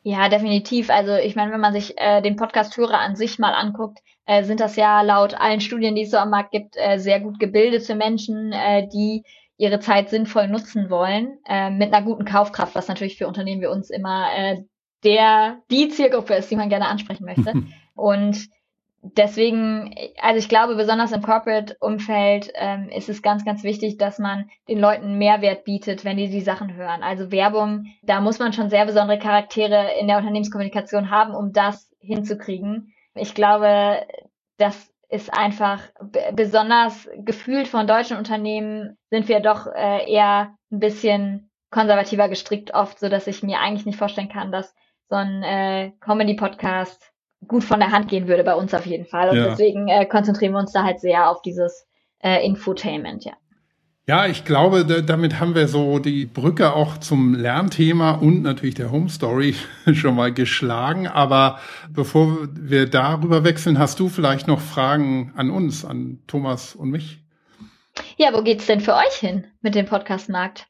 [0.04, 0.88] Ja, definitiv.
[0.88, 4.60] Also ich meine, wenn man sich äh, den Podcast-Hörer an sich mal anguckt, äh, sind
[4.60, 7.96] das ja laut allen Studien, die es so am Markt gibt, äh, sehr gut gebildete
[7.96, 9.24] Menschen, äh, die
[9.56, 13.66] ihre Zeit sinnvoll nutzen wollen, äh, mit einer guten Kaufkraft, was natürlich für Unternehmen wie
[13.66, 14.62] uns immer äh,
[15.02, 17.52] der die Zielgruppe ist, die man gerne ansprechen möchte.
[17.94, 18.48] Und
[19.02, 24.50] deswegen, also ich glaube, besonders im Corporate-Umfeld ähm, ist es ganz, ganz wichtig, dass man
[24.68, 27.02] den Leuten Mehrwert bietet, wenn die die Sachen hören.
[27.02, 31.90] Also Werbung, da muss man schon sehr besondere Charaktere in der Unternehmenskommunikation haben, um das
[32.00, 32.92] hinzukriegen.
[33.14, 34.06] Ich glaube,
[34.58, 35.82] das ist einfach
[36.32, 42.98] besonders gefühlt von deutschen Unternehmen sind wir doch äh, eher ein bisschen konservativer gestrickt oft,
[42.98, 44.74] so dass ich mir eigentlich nicht vorstellen kann, dass
[45.08, 47.09] so ein äh, Comedy-Podcast
[47.46, 49.30] gut von der Hand gehen würde bei uns auf jeden Fall.
[49.30, 49.48] Und ja.
[49.48, 51.86] deswegen äh, konzentrieren wir uns da halt sehr auf dieses
[52.18, 53.32] äh, Infotainment, ja.
[54.06, 58.90] Ja, ich glaube, damit haben wir so die Brücke auch zum Lernthema und natürlich der
[58.90, 59.54] Home Story
[59.92, 61.06] schon mal geschlagen.
[61.06, 61.60] Aber
[61.90, 67.20] bevor wir darüber wechseln, hast du vielleicht noch Fragen an uns, an Thomas und mich?
[68.16, 70.66] Ja, wo geht's denn für euch hin mit dem Podcastmarkt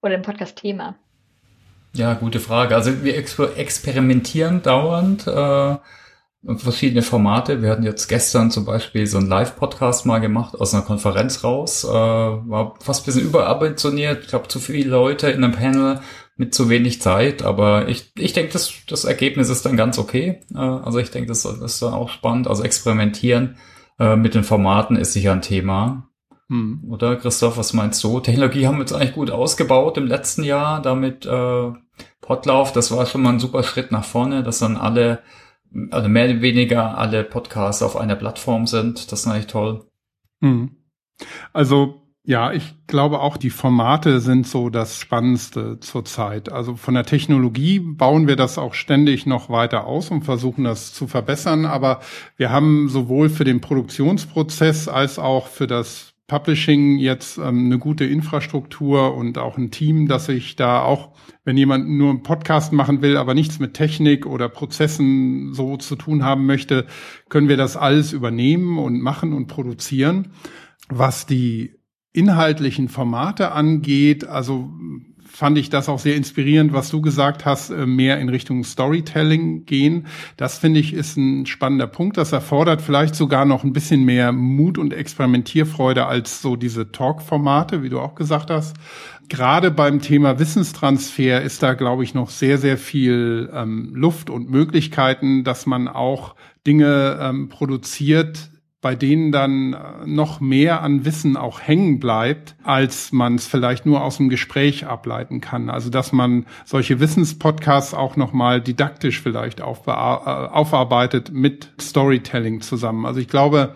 [0.00, 0.94] oder dem Podcast-Thema?
[1.92, 2.76] Ja, gute Frage.
[2.76, 5.26] Also wir experimentieren dauernd.
[5.26, 5.76] Äh
[6.56, 7.62] verschiedene Formate.
[7.62, 11.84] Wir hatten jetzt gestern zum Beispiel so einen Live-Podcast mal gemacht aus einer Konferenz raus.
[11.84, 14.24] Äh, war fast ein bisschen überambitioniert.
[14.24, 16.00] Ich glaube, zu viele Leute in einem Panel
[16.36, 17.42] mit zu wenig Zeit.
[17.42, 20.40] Aber ich, ich denke, das, das Ergebnis ist dann ganz okay.
[20.54, 22.46] Äh, also ich denke, das, das ist dann auch spannend.
[22.46, 23.56] Also experimentieren
[23.98, 26.08] äh, mit den Formaten ist sicher ein Thema.
[26.48, 26.84] Hm.
[26.88, 28.20] Oder Christoph, was meinst du?
[28.20, 30.80] Technologie haben wir jetzt eigentlich gut ausgebaut im letzten Jahr.
[30.80, 31.72] Damit äh,
[32.20, 35.20] Podlauf, das war schon mal ein super Schritt nach vorne, dass dann alle
[35.90, 39.10] also mehr oder weniger alle Podcasts auf einer Plattform sind.
[39.12, 39.84] Das ist eigentlich toll.
[40.40, 40.76] Hm.
[41.52, 46.50] Also ja, ich glaube auch, die Formate sind so das Spannendste zurzeit.
[46.50, 50.92] Also von der Technologie bauen wir das auch ständig noch weiter aus und versuchen das
[50.92, 51.66] zu verbessern.
[51.66, 52.00] Aber
[52.36, 58.04] wir haben sowohl für den Produktionsprozess als auch für das Publishing jetzt ähm, eine gute
[58.04, 61.12] Infrastruktur und auch ein Team, dass ich da auch,
[61.44, 65.94] wenn jemand nur einen Podcast machen will, aber nichts mit Technik oder Prozessen so zu
[65.94, 66.86] tun haben möchte,
[67.28, 70.32] können wir das alles übernehmen und machen und produzieren.
[70.88, 71.74] Was die
[72.12, 74.70] inhaltlichen Formate angeht, also
[75.26, 79.66] fand ich das auch sehr inspirierend, was du gesagt hast, äh, mehr in Richtung Storytelling
[79.66, 80.06] gehen.
[80.36, 82.16] Das finde ich ist ein spannender Punkt.
[82.16, 87.82] Das erfordert vielleicht sogar noch ein bisschen mehr Mut und Experimentierfreude als so diese Talk-Formate,
[87.82, 88.76] wie du auch gesagt hast.
[89.28, 94.50] Gerade beim Thema Wissenstransfer ist da, glaube ich, noch sehr, sehr viel ähm, Luft und
[94.50, 98.50] Möglichkeiten, dass man auch Dinge ähm, produziert,
[98.86, 103.84] bei denen dann äh, noch mehr an Wissen auch hängen bleibt, als man es vielleicht
[103.84, 105.70] nur aus dem Gespräch ableiten kann.
[105.70, 113.06] Also dass man solche Wissenspodcasts auch nochmal didaktisch vielleicht äh, aufarbeitet mit Storytelling zusammen.
[113.06, 113.74] Also ich glaube,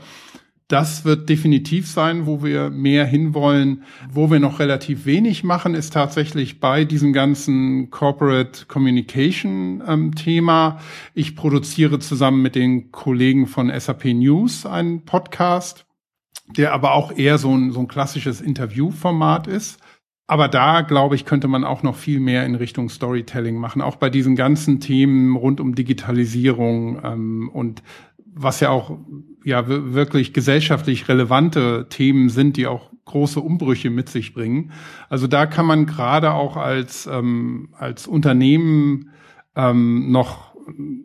[0.70, 3.82] das wird definitiv sein, wo wir mehr hinwollen.
[4.12, 10.78] Wo wir noch relativ wenig machen, ist tatsächlich bei diesem ganzen Corporate Communication ähm, Thema.
[11.12, 15.86] Ich produziere zusammen mit den Kollegen von SAP News einen Podcast,
[16.56, 19.80] der aber auch eher so ein, so ein klassisches Interviewformat ist.
[20.28, 23.96] Aber da, glaube ich, könnte man auch noch viel mehr in Richtung Storytelling machen, auch
[23.96, 27.82] bei diesen ganzen Themen rund um Digitalisierung ähm, und
[28.32, 28.96] was ja auch
[29.44, 34.72] ja wirklich gesellschaftlich relevante Themen sind, die auch große Umbrüche mit sich bringen.
[35.08, 39.10] Also da kann man gerade auch als ähm, als Unternehmen
[39.56, 40.54] ähm, noch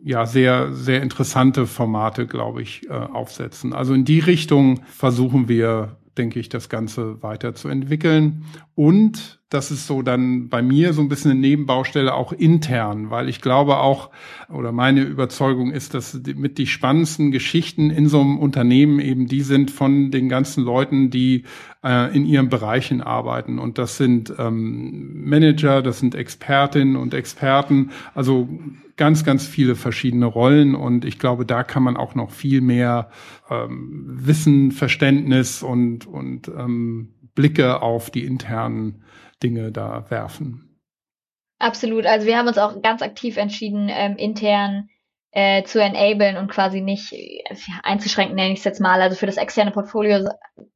[0.04, 3.72] ja sehr sehr interessante Formate, glaube ich, äh, aufsetzen.
[3.72, 8.44] Also in die Richtung versuchen wir denke ich, das Ganze weiterzuentwickeln.
[8.74, 13.28] Und das ist so dann bei mir so ein bisschen eine Nebenbaustelle auch intern, weil
[13.28, 14.10] ich glaube auch,
[14.48, 19.42] oder meine Überzeugung ist, dass mit die spannendsten Geschichten in so einem Unternehmen eben die
[19.42, 21.44] sind von den ganzen Leuten, die
[21.84, 23.60] äh, in ihren Bereichen arbeiten.
[23.60, 28.48] Und das sind ähm, Manager, das sind Expertinnen und Experten, also
[28.96, 30.74] ganz, ganz viele verschiedene Rollen.
[30.74, 33.10] Und ich glaube, da kann man auch noch viel mehr
[33.48, 39.04] ähm, Wissen, Verständnis und, und ähm, Blicke auf die internen
[39.42, 40.80] Dinge da werfen.
[41.58, 42.06] Absolut.
[42.06, 44.88] Also wir haben uns auch ganz aktiv entschieden, ähm, intern
[45.32, 47.42] äh, zu enablen und quasi nicht äh,
[47.82, 49.00] einzuschränken, nenne ich es jetzt mal.
[49.00, 50.28] Also für das externe Portfolio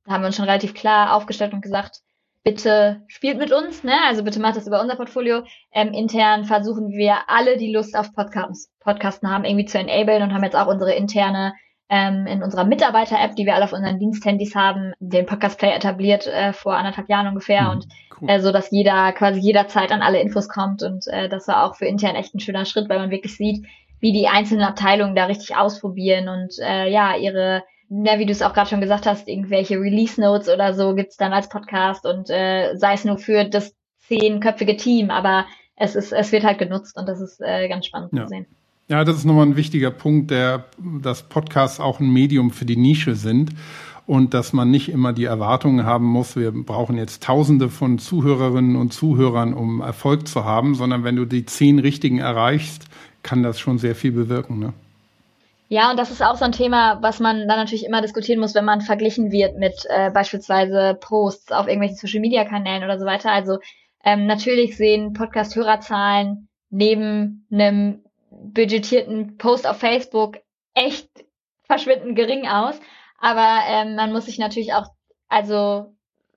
[0.07, 2.01] haben wir uns schon relativ klar aufgestellt und gesagt,
[2.45, 3.95] bitte spielt mit uns, ne?
[4.07, 5.43] Also bitte macht das über unser Portfolio.
[5.73, 10.33] Ähm, intern versuchen wir alle, die Lust auf Podcasts, Podcasten haben, irgendwie zu enablen und
[10.33, 11.55] haben jetzt auch unsere interne
[11.91, 16.27] ähm, in unserer Mitarbeiter-App, die wir alle auf unseren Diensthandys haben, den Podcast Play etabliert
[16.29, 17.89] äh, vor anderthalb Jahren ungefähr mhm, und
[18.21, 18.31] cool.
[18.31, 21.75] äh, so, dass jeder quasi jederzeit an alle Infos kommt und äh, das war auch
[21.75, 23.67] für intern echt ein schöner Schritt, weil man wirklich sieht,
[23.99, 28.41] wie die einzelnen Abteilungen da richtig ausprobieren und äh, ja ihre ja, wie du es
[28.41, 32.31] auch gerade schon gesagt hast, irgendwelche Release Notes oder so gibt's dann als Podcast und
[32.31, 33.75] äh, sei es nur für das
[34.07, 38.13] zehnköpfige Team, aber es ist, es wird halt genutzt und das ist äh, ganz spannend
[38.13, 38.23] ja.
[38.23, 38.47] zu sehen.
[38.91, 42.77] Ja, das ist nochmal ein wichtiger Punkt, der, dass Podcasts auch ein Medium für die
[42.77, 43.53] Nische sind
[44.05, 48.75] und dass man nicht immer die Erwartungen haben muss, wir brauchen jetzt Tausende von Zuhörerinnen
[48.75, 52.87] und Zuhörern, um Erfolg zu haben, sondern wenn du die zehn richtigen erreichst,
[53.23, 54.59] kann das schon sehr viel bewirken.
[54.59, 54.73] Ne?
[55.69, 58.57] Ja, und das ist auch so ein Thema, was man dann natürlich immer diskutieren muss,
[58.57, 63.31] wenn man verglichen wird mit äh, beispielsweise Posts auf irgendwelchen Social-Media-Kanälen oder so weiter.
[63.31, 63.59] Also
[64.05, 68.01] ähm, natürlich sehen Podcast-Hörerzahlen neben einem
[68.53, 70.39] budgetierten Post auf Facebook
[70.75, 71.09] echt
[71.65, 72.79] verschwindend gering aus.
[73.19, 74.87] Aber ähm, man muss sich natürlich auch
[75.29, 75.95] also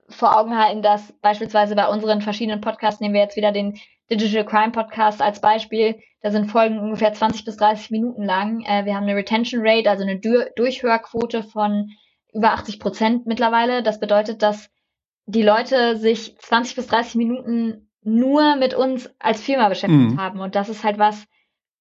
[0.10, 3.80] vor Augen halten, dass beispielsweise bei unseren verschiedenen Podcasts, nehmen wir jetzt wieder den
[4.12, 8.62] Digital Crime Podcast als Beispiel, da sind Folgen ungefähr 20 bis 30 Minuten lang.
[8.62, 11.90] Äh, wir haben eine Retention Rate, also eine du Durchhörquote von
[12.34, 13.84] über 80 Prozent mittlerweile.
[13.84, 14.70] Das bedeutet, dass
[15.26, 20.22] die Leute sich 20 bis 30 Minuten nur mit uns als Firma beschäftigt mhm.
[20.22, 20.40] haben.
[20.40, 21.26] Und das ist halt was,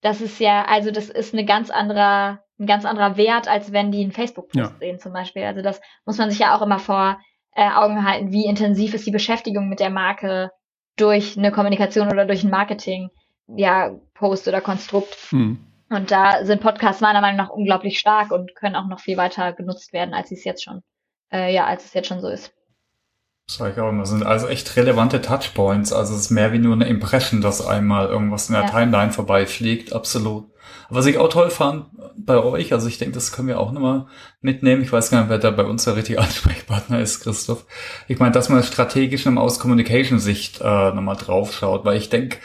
[0.03, 3.93] das ist ja, also das ist eine ganz anderer, ein ganz anderer Wert, als wenn
[3.93, 4.77] die einen Facebook-Post ja.
[4.79, 5.45] sehen zum Beispiel.
[5.45, 7.19] Also das muss man sich ja auch immer vor
[7.55, 10.51] äh, Augen halten, wie intensiv ist die Beschäftigung mit der Marke
[10.97, 13.11] durch eine Kommunikation oder durch ein Marketing,
[13.47, 15.15] ja, Post oder Konstrukt.
[15.31, 15.59] Hm.
[15.89, 19.53] Und da sind Podcasts meiner Meinung nach unglaublich stark und können auch noch viel weiter
[19.53, 20.83] genutzt werden, als sie es jetzt schon,
[21.33, 22.53] äh, ja, als es jetzt schon so ist.
[23.47, 25.93] Sag ich auch immer, sind also echt relevante Touchpoints.
[25.93, 28.71] Also es ist mehr wie nur eine Impression, dass einmal irgendwas in der ja.
[28.71, 29.93] Timeline vorbeifliegt.
[29.93, 30.47] Absolut.
[30.89, 31.87] Was ich auch toll fand
[32.17, 34.07] bei euch, also ich denke, das können wir auch nochmal
[34.41, 34.83] mitnehmen.
[34.83, 37.67] Ich weiß gar nicht, wer da bei uns der richtige Ansprechpartner ist, Christoph.
[38.09, 42.39] Ich meine, dass man strategisch nochmal aus Communication-Sicht äh, nochmal draufschaut, weil ich denke,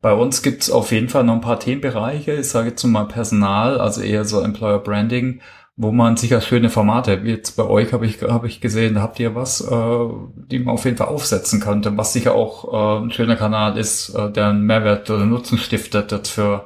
[0.00, 2.34] bei uns gibt's auf jeden Fall noch ein paar Themenbereiche.
[2.34, 5.40] Ich sage jetzt mal Personal, also eher so Employer Branding,
[5.76, 9.20] wo man sicher schöne Formate, jetzt bei euch habe ich, habe ich gesehen, da habt
[9.20, 10.08] ihr was, äh,
[10.50, 14.08] die man auf jeden Fall aufsetzen könnte, was sicher auch äh, ein schöner Kanal ist,
[14.14, 16.64] äh, der einen Mehrwert oder Nutzen stiftet für,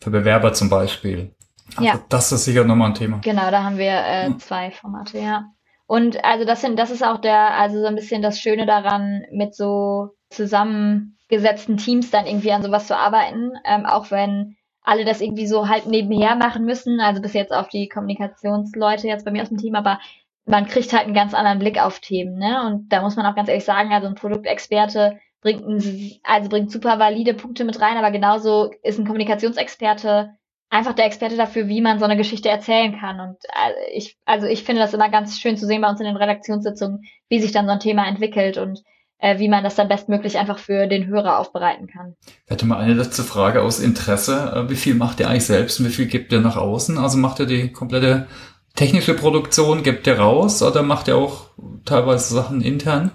[0.00, 1.34] für Bewerber zum Beispiel.
[1.76, 2.00] Also ja.
[2.08, 3.20] Das ist sicher nochmal ein Thema.
[3.22, 4.40] Genau, da haben wir äh, hm.
[4.40, 5.44] zwei Formate, ja.
[5.86, 9.22] Und also das sind, das ist auch der, also so ein bisschen das Schöne daran,
[9.32, 14.56] mit so zusammengesetzten Teams dann irgendwie an sowas zu arbeiten, ähm, auch wenn
[14.88, 19.24] alle das irgendwie so halb nebenher machen müssen, also bis jetzt auf die Kommunikationsleute jetzt
[19.24, 20.00] bei mir aus dem Team, aber
[20.46, 22.66] man kriegt halt einen ganz anderen Blick auf Themen, ne?
[22.66, 26.72] Und da muss man auch ganz ehrlich sagen, also ein Produktexperte bringt ein, also bringt
[26.72, 30.34] super valide Punkte mit rein, aber genauso ist ein Kommunikationsexperte
[30.70, 33.20] einfach der Experte dafür, wie man so eine Geschichte erzählen kann.
[33.20, 36.06] Und äh, ich, also ich finde das immer ganz schön zu sehen bei uns in
[36.06, 38.82] den Redaktionssitzungen, wie sich dann so ein Thema entwickelt und
[39.18, 42.14] äh, wie man das dann bestmöglich einfach für den Hörer aufbereiten kann.
[42.44, 44.52] Ich hätte mal eine letzte Frage aus Interesse.
[44.54, 46.98] Äh, wie viel macht ihr eigentlich selbst und wie viel gibt ihr nach außen?
[46.98, 48.26] Also macht ihr die komplette
[48.74, 51.50] technische Produktion, gibt ihr raus oder macht ihr auch
[51.84, 53.10] teilweise Sachen intern?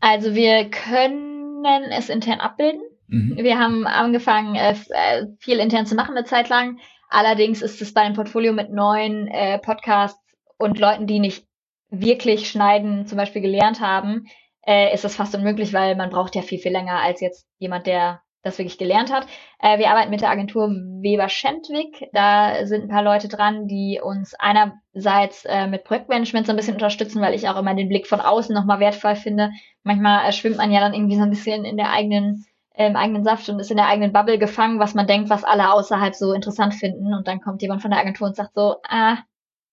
[0.00, 2.82] Also wir können es intern abbilden.
[3.08, 3.36] Mhm.
[3.36, 6.78] Wir haben angefangen, äh, äh, viel intern zu machen eine Zeit lang.
[7.08, 10.20] Allerdings ist es bei einem Portfolio mit neuen äh, Podcasts
[10.58, 11.44] und Leuten, die nicht
[11.90, 14.26] wirklich schneiden, zum Beispiel gelernt haben,
[14.66, 17.86] äh, ist das fast unmöglich, weil man braucht ja viel, viel länger als jetzt jemand,
[17.86, 19.26] der das wirklich gelernt hat.
[19.58, 22.08] Äh, wir arbeiten mit der Agentur Weber Schentwig.
[22.12, 26.74] Da sind ein paar Leute dran, die uns einerseits äh, mit Projektmanagement so ein bisschen
[26.74, 29.50] unterstützen, weil ich auch immer den Blick von außen nochmal wertvoll finde.
[29.82, 32.44] Manchmal äh, schwimmt man ja dann irgendwie so ein bisschen in der eigenen
[32.76, 35.72] im eigenen Saft und ist in der eigenen Bubble gefangen, was man denkt, was alle
[35.72, 37.14] außerhalb so interessant finden.
[37.14, 39.18] Und dann kommt jemand von der Agentur und sagt so, ah,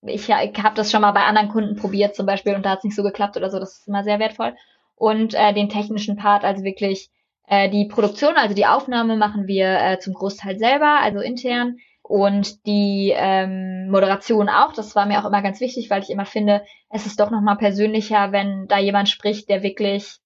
[0.04, 2.80] ich, ich habe das schon mal bei anderen Kunden probiert zum Beispiel und da hat
[2.80, 3.60] es nicht so geklappt oder so.
[3.60, 4.56] Das ist immer sehr wertvoll.
[5.02, 7.10] Und äh, den technischen Part, also wirklich
[7.48, 11.78] äh, die Produktion, also die Aufnahme machen wir äh, zum Großteil selber, also intern.
[12.04, 16.28] Und die ähm, Moderation auch, das war mir auch immer ganz wichtig, weil ich immer
[16.28, 20.18] finde, es ist doch nochmal persönlicher, wenn da jemand spricht, der wirklich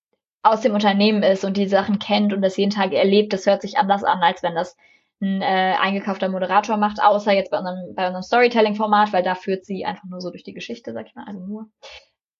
[0.43, 3.61] aus dem Unternehmen ist und die Sachen kennt und das jeden Tag erlebt, das hört
[3.61, 4.76] sich anders an, als wenn das
[5.21, 9.63] ein äh, eingekaufter Moderator macht, außer jetzt bei unserem, bei unserem Storytelling-Format, weil da führt
[9.63, 11.69] sie einfach nur so durch die Geschichte, sag ich mal, also nur.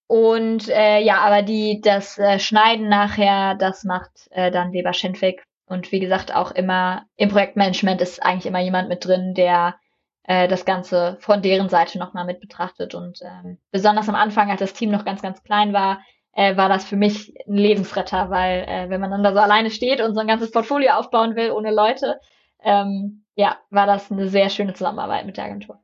[0.08, 5.42] Und äh, ja, aber die das äh, Schneiden nachher, das macht äh, dann Weber Schenfig.
[5.66, 9.74] Und wie gesagt, auch immer im Projektmanagement ist eigentlich immer jemand mit drin, der
[10.22, 12.94] äh, das Ganze von deren Seite nochmal mit betrachtet.
[12.94, 16.00] Und ähm, besonders am Anfang, als das Team noch ganz, ganz klein war,
[16.32, 19.70] äh, war das für mich ein Lebensretter, weil äh, wenn man dann da so alleine
[19.70, 22.20] steht und so ein ganzes Portfolio aufbauen will ohne Leute,
[22.62, 25.80] ähm, ja, war das eine sehr schöne Zusammenarbeit mit der Agentur.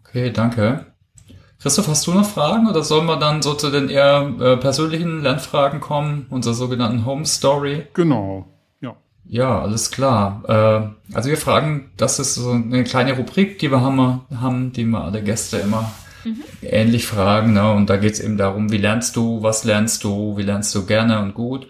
[0.00, 0.93] Okay, danke.
[1.64, 5.22] Christoph, hast du noch Fragen oder sollen wir dann so zu den eher äh, persönlichen
[5.22, 7.86] Lernfragen kommen, unserer sogenannten Home Story?
[7.94, 8.46] Genau,
[8.82, 8.94] ja.
[9.24, 10.42] Ja, alles klar.
[10.46, 14.84] Äh, also wir fragen, das ist so eine kleine Rubrik, die wir haben, haben die
[14.84, 15.90] wir alle Gäste immer
[16.24, 16.42] mhm.
[16.60, 17.54] ähnlich fragen.
[17.54, 17.72] Ne?
[17.72, 20.84] Und da geht es eben darum, wie lernst du, was lernst du, wie lernst du
[20.84, 21.66] gerne und gut.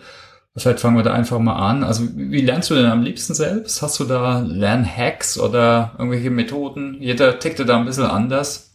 [0.57, 1.85] Vielleicht fangen wir da einfach mal an.
[1.85, 3.81] Also wie lernst du denn am liebsten selbst?
[3.81, 6.97] Hast du da Lernhacks oder irgendwelche Methoden?
[6.99, 8.74] Jeder tickt da ein bisschen anders.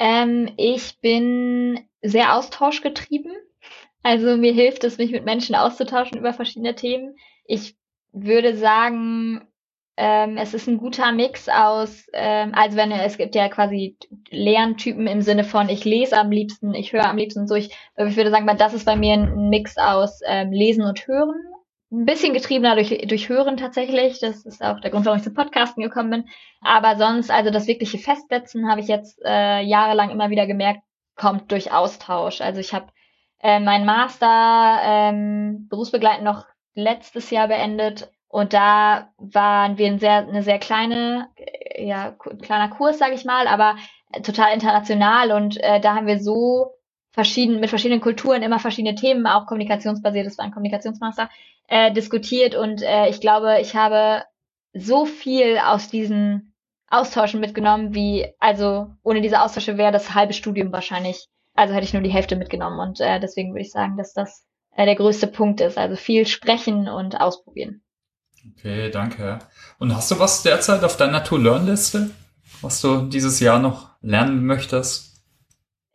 [0.00, 3.32] Ähm, ich bin sehr austauschgetrieben.
[4.02, 7.16] Also mir hilft es, mich mit Menschen auszutauschen über verschiedene Themen.
[7.44, 7.76] Ich
[8.12, 9.46] würde sagen,
[9.98, 13.98] ähm, es ist ein guter Mix aus, ähm, also wenn es gibt ja quasi
[14.30, 17.54] Lerntypen im Sinne von ich lese am liebsten, ich höre am liebsten so.
[17.54, 21.34] Ich, ich würde sagen, das ist bei mir ein Mix aus ähm, Lesen und Hören.
[21.92, 24.20] Ein bisschen getriebener durch, durch Hören tatsächlich.
[24.20, 26.24] Das ist auch der Grund, warum ich zum Podcasten gekommen bin.
[26.60, 30.82] Aber sonst, also das wirkliche Festsetzen habe ich jetzt äh, jahrelang immer wieder gemerkt,
[31.16, 32.40] kommt durch Austausch.
[32.40, 32.86] Also ich habe
[33.40, 40.18] äh, meinen Master ähm, berufsbegleitend noch letztes Jahr beendet und da waren wir ein sehr,
[40.18, 43.74] eine sehr kleine, äh, ja, kleiner Kurs, sage ich mal, aber
[44.22, 45.32] total international.
[45.32, 46.70] Und äh, da haben wir so
[47.10, 51.28] verschieden, mit verschiedenen Kulturen immer verschiedene Themen, auch kommunikationsbasiert, das war ein Kommunikationsmaster,
[51.70, 52.54] äh, diskutiert.
[52.54, 54.24] Und äh, ich glaube, ich habe
[54.74, 56.54] so viel aus diesen
[56.88, 61.92] Austauschen mitgenommen, wie, also ohne diese Austausche wäre das halbe Studium wahrscheinlich, also hätte ich
[61.92, 62.78] nur die Hälfte mitgenommen.
[62.80, 64.44] Und äh, deswegen würde ich sagen, dass das
[64.76, 65.78] äh, der größte Punkt ist.
[65.78, 67.82] Also viel sprechen und ausprobieren.
[68.56, 69.38] Okay, danke.
[69.78, 72.10] Und hast du was derzeit auf deiner To-Learn-Liste,
[72.62, 75.09] was du dieses Jahr noch lernen möchtest?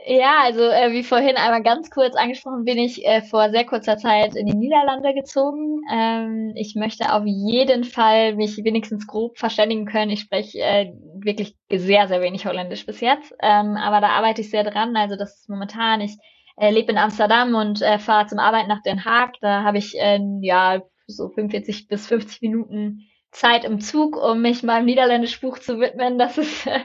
[0.07, 3.97] Ja, also äh, wie vorhin einmal ganz kurz angesprochen, bin ich äh, vor sehr kurzer
[3.97, 5.81] Zeit in die Niederlande gezogen.
[5.91, 10.11] Ähm, ich möchte auf jeden Fall mich wenigstens grob verständigen können.
[10.11, 14.51] Ich spreche äh, wirklich sehr, sehr wenig Holländisch bis jetzt, ähm, aber da arbeite ich
[14.51, 14.95] sehr dran.
[14.95, 16.15] Also das ist momentan, ich
[16.57, 19.33] äh, lebe in Amsterdam und äh, fahre zum Arbeiten nach Den Haag.
[19.41, 22.99] Da habe ich äh, ja so 45 bis 50 Minuten
[23.35, 26.17] Zeit im Zug, um mich meinem Niederländischbuch zu widmen.
[26.17, 26.79] Das ist äh,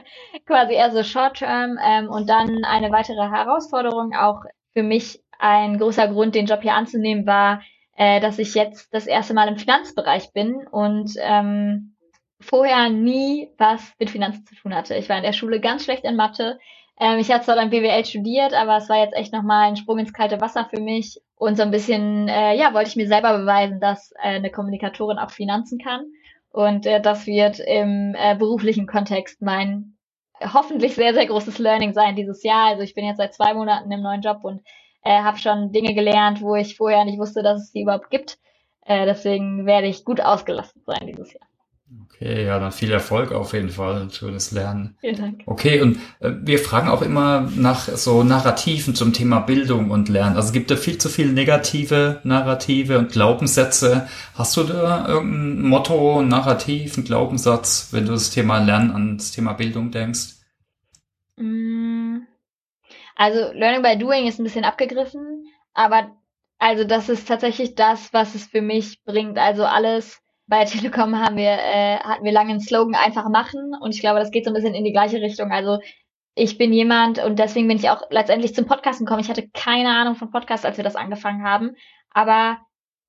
[0.45, 1.79] quasi eher so Short-Term.
[1.83, 4.41] Ähm, und dann eine weitere Herausforderung, auch
[4.73, 7.61] für mich ein großer Grund, den Job hier anzunehmen, war,
[7.95, 11.95] äh, dass ich jetzt das erste Mal im Finanzbereich bin und ähm,
[12.41, 14.95] vorher nie was mit Finanzen zu tun hatte.
[14.95, 16.59] Ich war in der Schule ganz schlecht in Mathe.
[16.99, 19.99] Ähm, ich habe zwar dann BWL studiert, aber es war jetzt echt nochmal ein Sprung
[19.99, 21.21] ins kalte Wasser für mich.
[21.35, 25.17] Und so ein bisschen, äh, ja, wollte ich mir selber beweisen, dass äh, eine Kommunikatorin
[25.17, 26.05] auch Finanzen kann.
[26.51, 29.97] Und äh, das wird im äh, beruflichen Kontext mein
[30.53, 32.67] hoffentlich sehr, sehr großes Learning sein dieses Jahr.
[32.67, 34.61] Also ich bin jetzt seit zwei Monaten im neuen Job und
[35.03, 38.37] äh, habe schon Dinge gelernt, wo ich vorher nicht wusste, dass es die überhaupt gibt.
[38.85, 41.50] Äh, deswegen werde ich gut ausgelastet sein dieses Jahr.
[41.99, 44.09] Okay, ja, dann viel Erfolg auf jeden Fall.
[44.11, 44.95] Schönes Lernen.
[45.01, 45.43] Vielen Dank.
[45.45, 50.35] Okay, und äh, wir fragen auch immer nach so Narrativen zum Thema Bildung und Lernen.
[50.35, 54.07] Also es gibt da viel zu viele negative Narrative und Glaubenssätze.
[54.35, 59.17] Hast du da irgendein Motto, ein Narrativ, einen Glaubenssatz, wenn du das Thema Lernen an
[59.17, 60.35] das Thema Bildung denkst?
[61.37, 62.19] Mm,
[63.15, 66.15] also Learning by Doing ist ein bisschen abgegriffen, aber
[66.59, 69.39] also das ist tatsächlich das, was es für mich bringt.
[69.39, 70.21] Also alles
[70.51, 74.19] bei Telekom haben wir, äh, hatten wir lange einen Slogan einfach machen und ich glaube,
[74.19, 75.51] das geht so ein bisschen in die gleiche Richtung.
[75.51, 75.79] Also
[76.35, 79.23] ich bin jemand und deswegen bin ich auch letztendlich zum Podcasten gekommen.
[79.23, 81.71] Ich hatte keine Ahnung von Podcasts, als wir das angefangen haben,
[82.09, 82.59] aber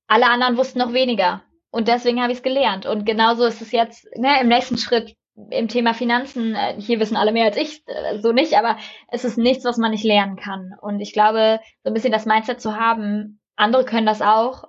[0.07, 2.87] alle anderen wussten noch weniger und deswegen habe ich es gelernt.
[2.87, 5.17] Und genauso ist es jetzt ne, im nächsten Schritt
[5.51, 6.55] im Thema Finanzen.
[6.55, 8.77] Äh, hier wissen alle mehr als ich, äh, so nicht, aber
[9.09, 10.75] es ist nichts, was man nicht lernen kann.
[10.81, 14.65] Und ich glaube, so ein bisschen das Mindset zu haben, andere können das auch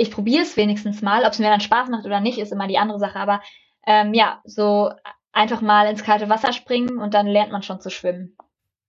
[0.00, 1.24] ich probiere es wenigstens mal.
[1.24, 3.18] Ob es mir dann Spaß macht oder nicht, ist immer die andere Sache.
[3.18, 3.42] Aber
[3.86, 4.90] ähm, ja, so
[5.30, 8.34] einfach mal ins kalte Wasser springen und dann lernt man schon zu schwimmen.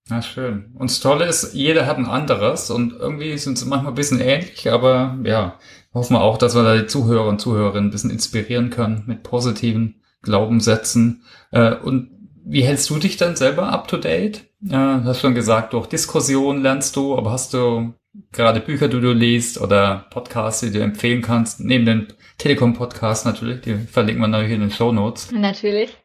[0.10, 0.74] Na schön.
[0.80, 4.20] Und das Tolle ist, jeder hat ein anderes und irgendwie sind sie manchmal ein bisschen
[4.20, 5.60] ähnlich, aber ja,
[5.94, 9.22] hoffen wir auch, dass wir da die Zuhörer und Zuhörerinnen ein bisschen inspirieren können mit
[9.24, 11.24] positiven Glaubenssätzen.
[11.52, 12.10] Äh, und
[12.44, 14.46] wie hältst du dich dann selber up to date?
[14.62, 17.94] Ja, hast schon gesagt, durch Diskussion lernst du, aber hast du
[18.32, 22.08] gerade Bücher, die du liest oder Podcasts, die du empfehlen kannst, neben den
[22.38, 25.32] Telekom-Podcasts natürlich, die verlinken wir natürlich in den Show Notes.
[25.32, 25.98] Natürlich.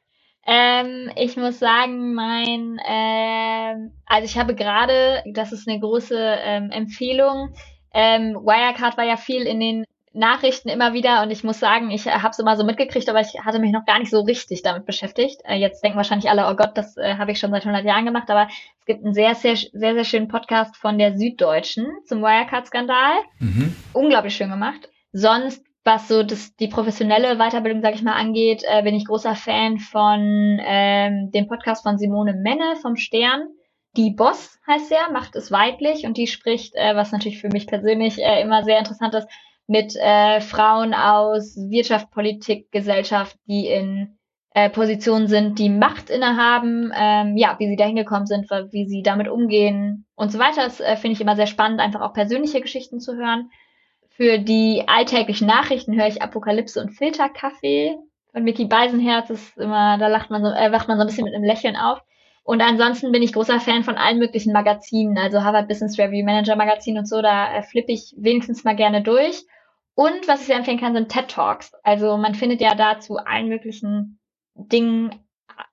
[0.47, 6.71] Ähm, ich muss sagen, mein, ähm, also ich habe gerade, das ist eine große ähm,
[6.71, 7.53] Empfehlung,
[7.93, 9.85] ähm, Wirecard war ja viel in den
[10.17, 13.39] Nachrichten immer wieder und ich muss sagen, ich habe es immer so mitgekriegt, aber ich
[13.45, 15.43] hatte mich noch gar nicht so richtig damit beschäftigt.
[15.45, 18.07] Äh, jetzt denken wahrscheinlich alle, oh Gott, das äh, habe ich schon seit 100 Jahren
[18.07, 18.49] gemacht, aber
[18.81, 23.13] es gibt einen sehr, sehr, sehr, sehr schönen Podcast von der Süddeutschen zum Wirecard-Skandal.
[23.41, 23.77] Mhm.
[23.93, 24.89] Unglaublich schön gemacht.
[25.13, 29.35] Sonst, was so das, die professionelle Weiterbildung, sage ich mal, angeht, äh, bin ich großer
[29.35, 33.49] Fan von ähm, dem Podcast von Simone Menne vom Stern.
[33.97, 37.67] Die Boss heißt er, macht es weiblich und die spricht, äh, was natürlich für mich
[37.67, 39.29] persönlich äh, immer sehr interessant ist,
[39.67, 44.17] mit äh, Frauen aus Wirtschaft, Politik, Gesellschaft, die in
[44.55, 49.03] äh, Positionen sind, die Macht innehaben, ähm, ja, wie sie da hingekommen sind, wie sie
[49.03, 50.63] damit umgehen und so weiter.
[50.63, 53.51] Das äh, finde ich immer sehr spannend, einfach auch persönliche Geschichten zu hören.
[54.09, 57.99] Für die alltäglichen Nachrichten höre ich Apokalypse und Filterkaffee
[58.33, 59.29] von Mickey Beisenherz.
[59.29, 61.77] Ist immer, da lacht man so, äh, wacht man so ein bisschen mit einem Lächeln
[61.77, 62.01] auf.
[62.43, 66.57] Und ansonsten bin ich großer Fan von allen möglichen Magazinen, also Harvard Business Review, Manager
[66.57, 69.43] Magazin und so, da äh, flippe ich wenigstens mal gerne durch.
[69.97, 71.73] Und was ich sehr empfehlen kann, sind TED Talks.
[71.83, 74.21] Also man findet ja da zu allen möglichen
[74.55, 75.15] Dingen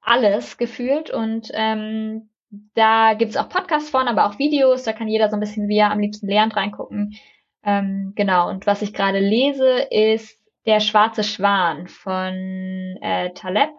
[0.02, 1.12] alles gefühlt.
[1.12, 2.30] Und ähm,
[2.74, 4.84] da gibt's auch Podcasts von, aber auch Videos.
[4.84, 7.16] Da kann jeder so ein bisschen, wie er am liebsten lernt, reingucken.
[7.66, 8.50] Ähm, genau.
[8.50, 12.34] Und was ich gerade lese, ist Der schwarze Schwan von
[13.02, 13.72] äh, Taleb.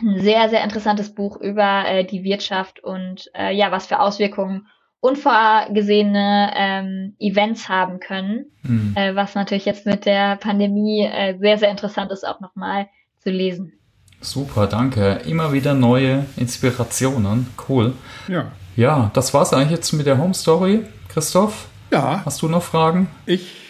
[0.00, 4.68] Ein sehr, sehr interessantes Buch über äh, die Wirtschaft und äh, ja, was für Auswirkungen
[5.00, 8.94] unvorgesehene ähm, Events haben können, mhm.
[8.96, 12.88] äh, was natürlich jetzt mit der Pandemie äh, sehr, sehr interessant ist, auch nochmal
[13.22, 13.72] zu lesen.
[14.20, 15.20] Super, danke.
[15.26, 17.48] Immer wieder neue Inspirationen.
[17.68, 17.94] Cool.
[18.28, 18.52] Ja.
[18.74, 20.84] Ja, das war's eigentlich jetzt mit der Home Story.
[21.08, 21.68] Christoph?
[21.90, 22.22] Ja.
[22.24, 23.08] Hast du noch Fragen?
[23.26, 23.65] Ich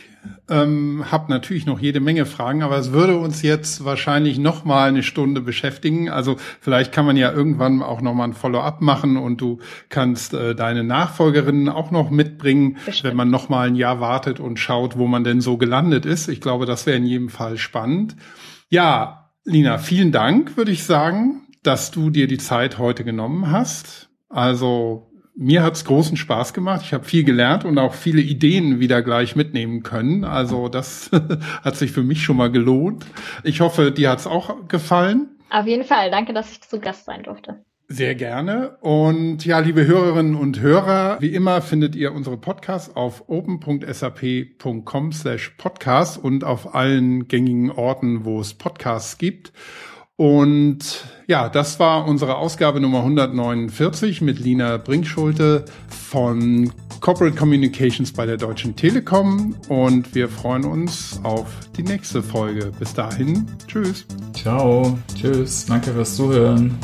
[0.49, 4.89] ähm, habe natürlich noch jede Menge Fragen, aber es würde uns jetzt wahrscheinlich noch mal
[4.89, 6.09] eine Stunde beschäftigen.
[6.09, 9.59] Also vielleicht kann man ja irgendwann auch noch mal ein Follow-up machen und du
[9.89, 13.11] kannst äh, deine Nachfolgerinnen auch noch mitbringen, Bestimmt.
[13.11, 16.29] wenn man noch mal ein Jahr wartet und schaut, wo man denn so gelandet ist.
[16.29, 18.17] Ich glaube, das wäre in jedem Fall spannend.
[18.69, 24.09] Ja, Lina, vielen Dank, würde ich sagen, dass du dir die Zeit heute genommen hast.
[24.29, 25.06] Also
[25.37, 26.83] mir hat's großen Spaß gemacht.
[26.85, 30.25] Ich habe viel gelernt und auch viele Ideen wieder gleich mitnehmen können.
[30.25, 31.11] Also das
[31.63, 33.07] hat sich für mich schon mal gelohnt.
[33.45, 35.29] Ich hoffe, dir hat's auch gefallen.
[35.51, 36.11] Auf jeden Fall.
[36.11, 37.63] Danke, dass ich zu Gast sein durfte.
[37.89, 38.79] Sehr gerne.
[38.81, 45.51] Und ja, liebe Hörerinnen und Hörer, wie immer findet ihr unsere Podcasts auf open.sap.com slash
[45.51, 49.53] podcast und auf allen gängigen Orten, wo es Podcasts gibt.
[50.17, 58.25] Und ja, das war unsere Ausgabe Nummer 149 mit Lina Brinkschulte von Corporate Communications bei
[58.25, 59.55] der Deutschen Telekom.
[59.69, 61.47] Und wir freuen uns auf
[61.77, 62.73] die nächste Folge.
[62.79, 64.07] Bis dahin, tschüss.
[64.33, 66.79] Ciao, tschüss, danke fürs Zuhören.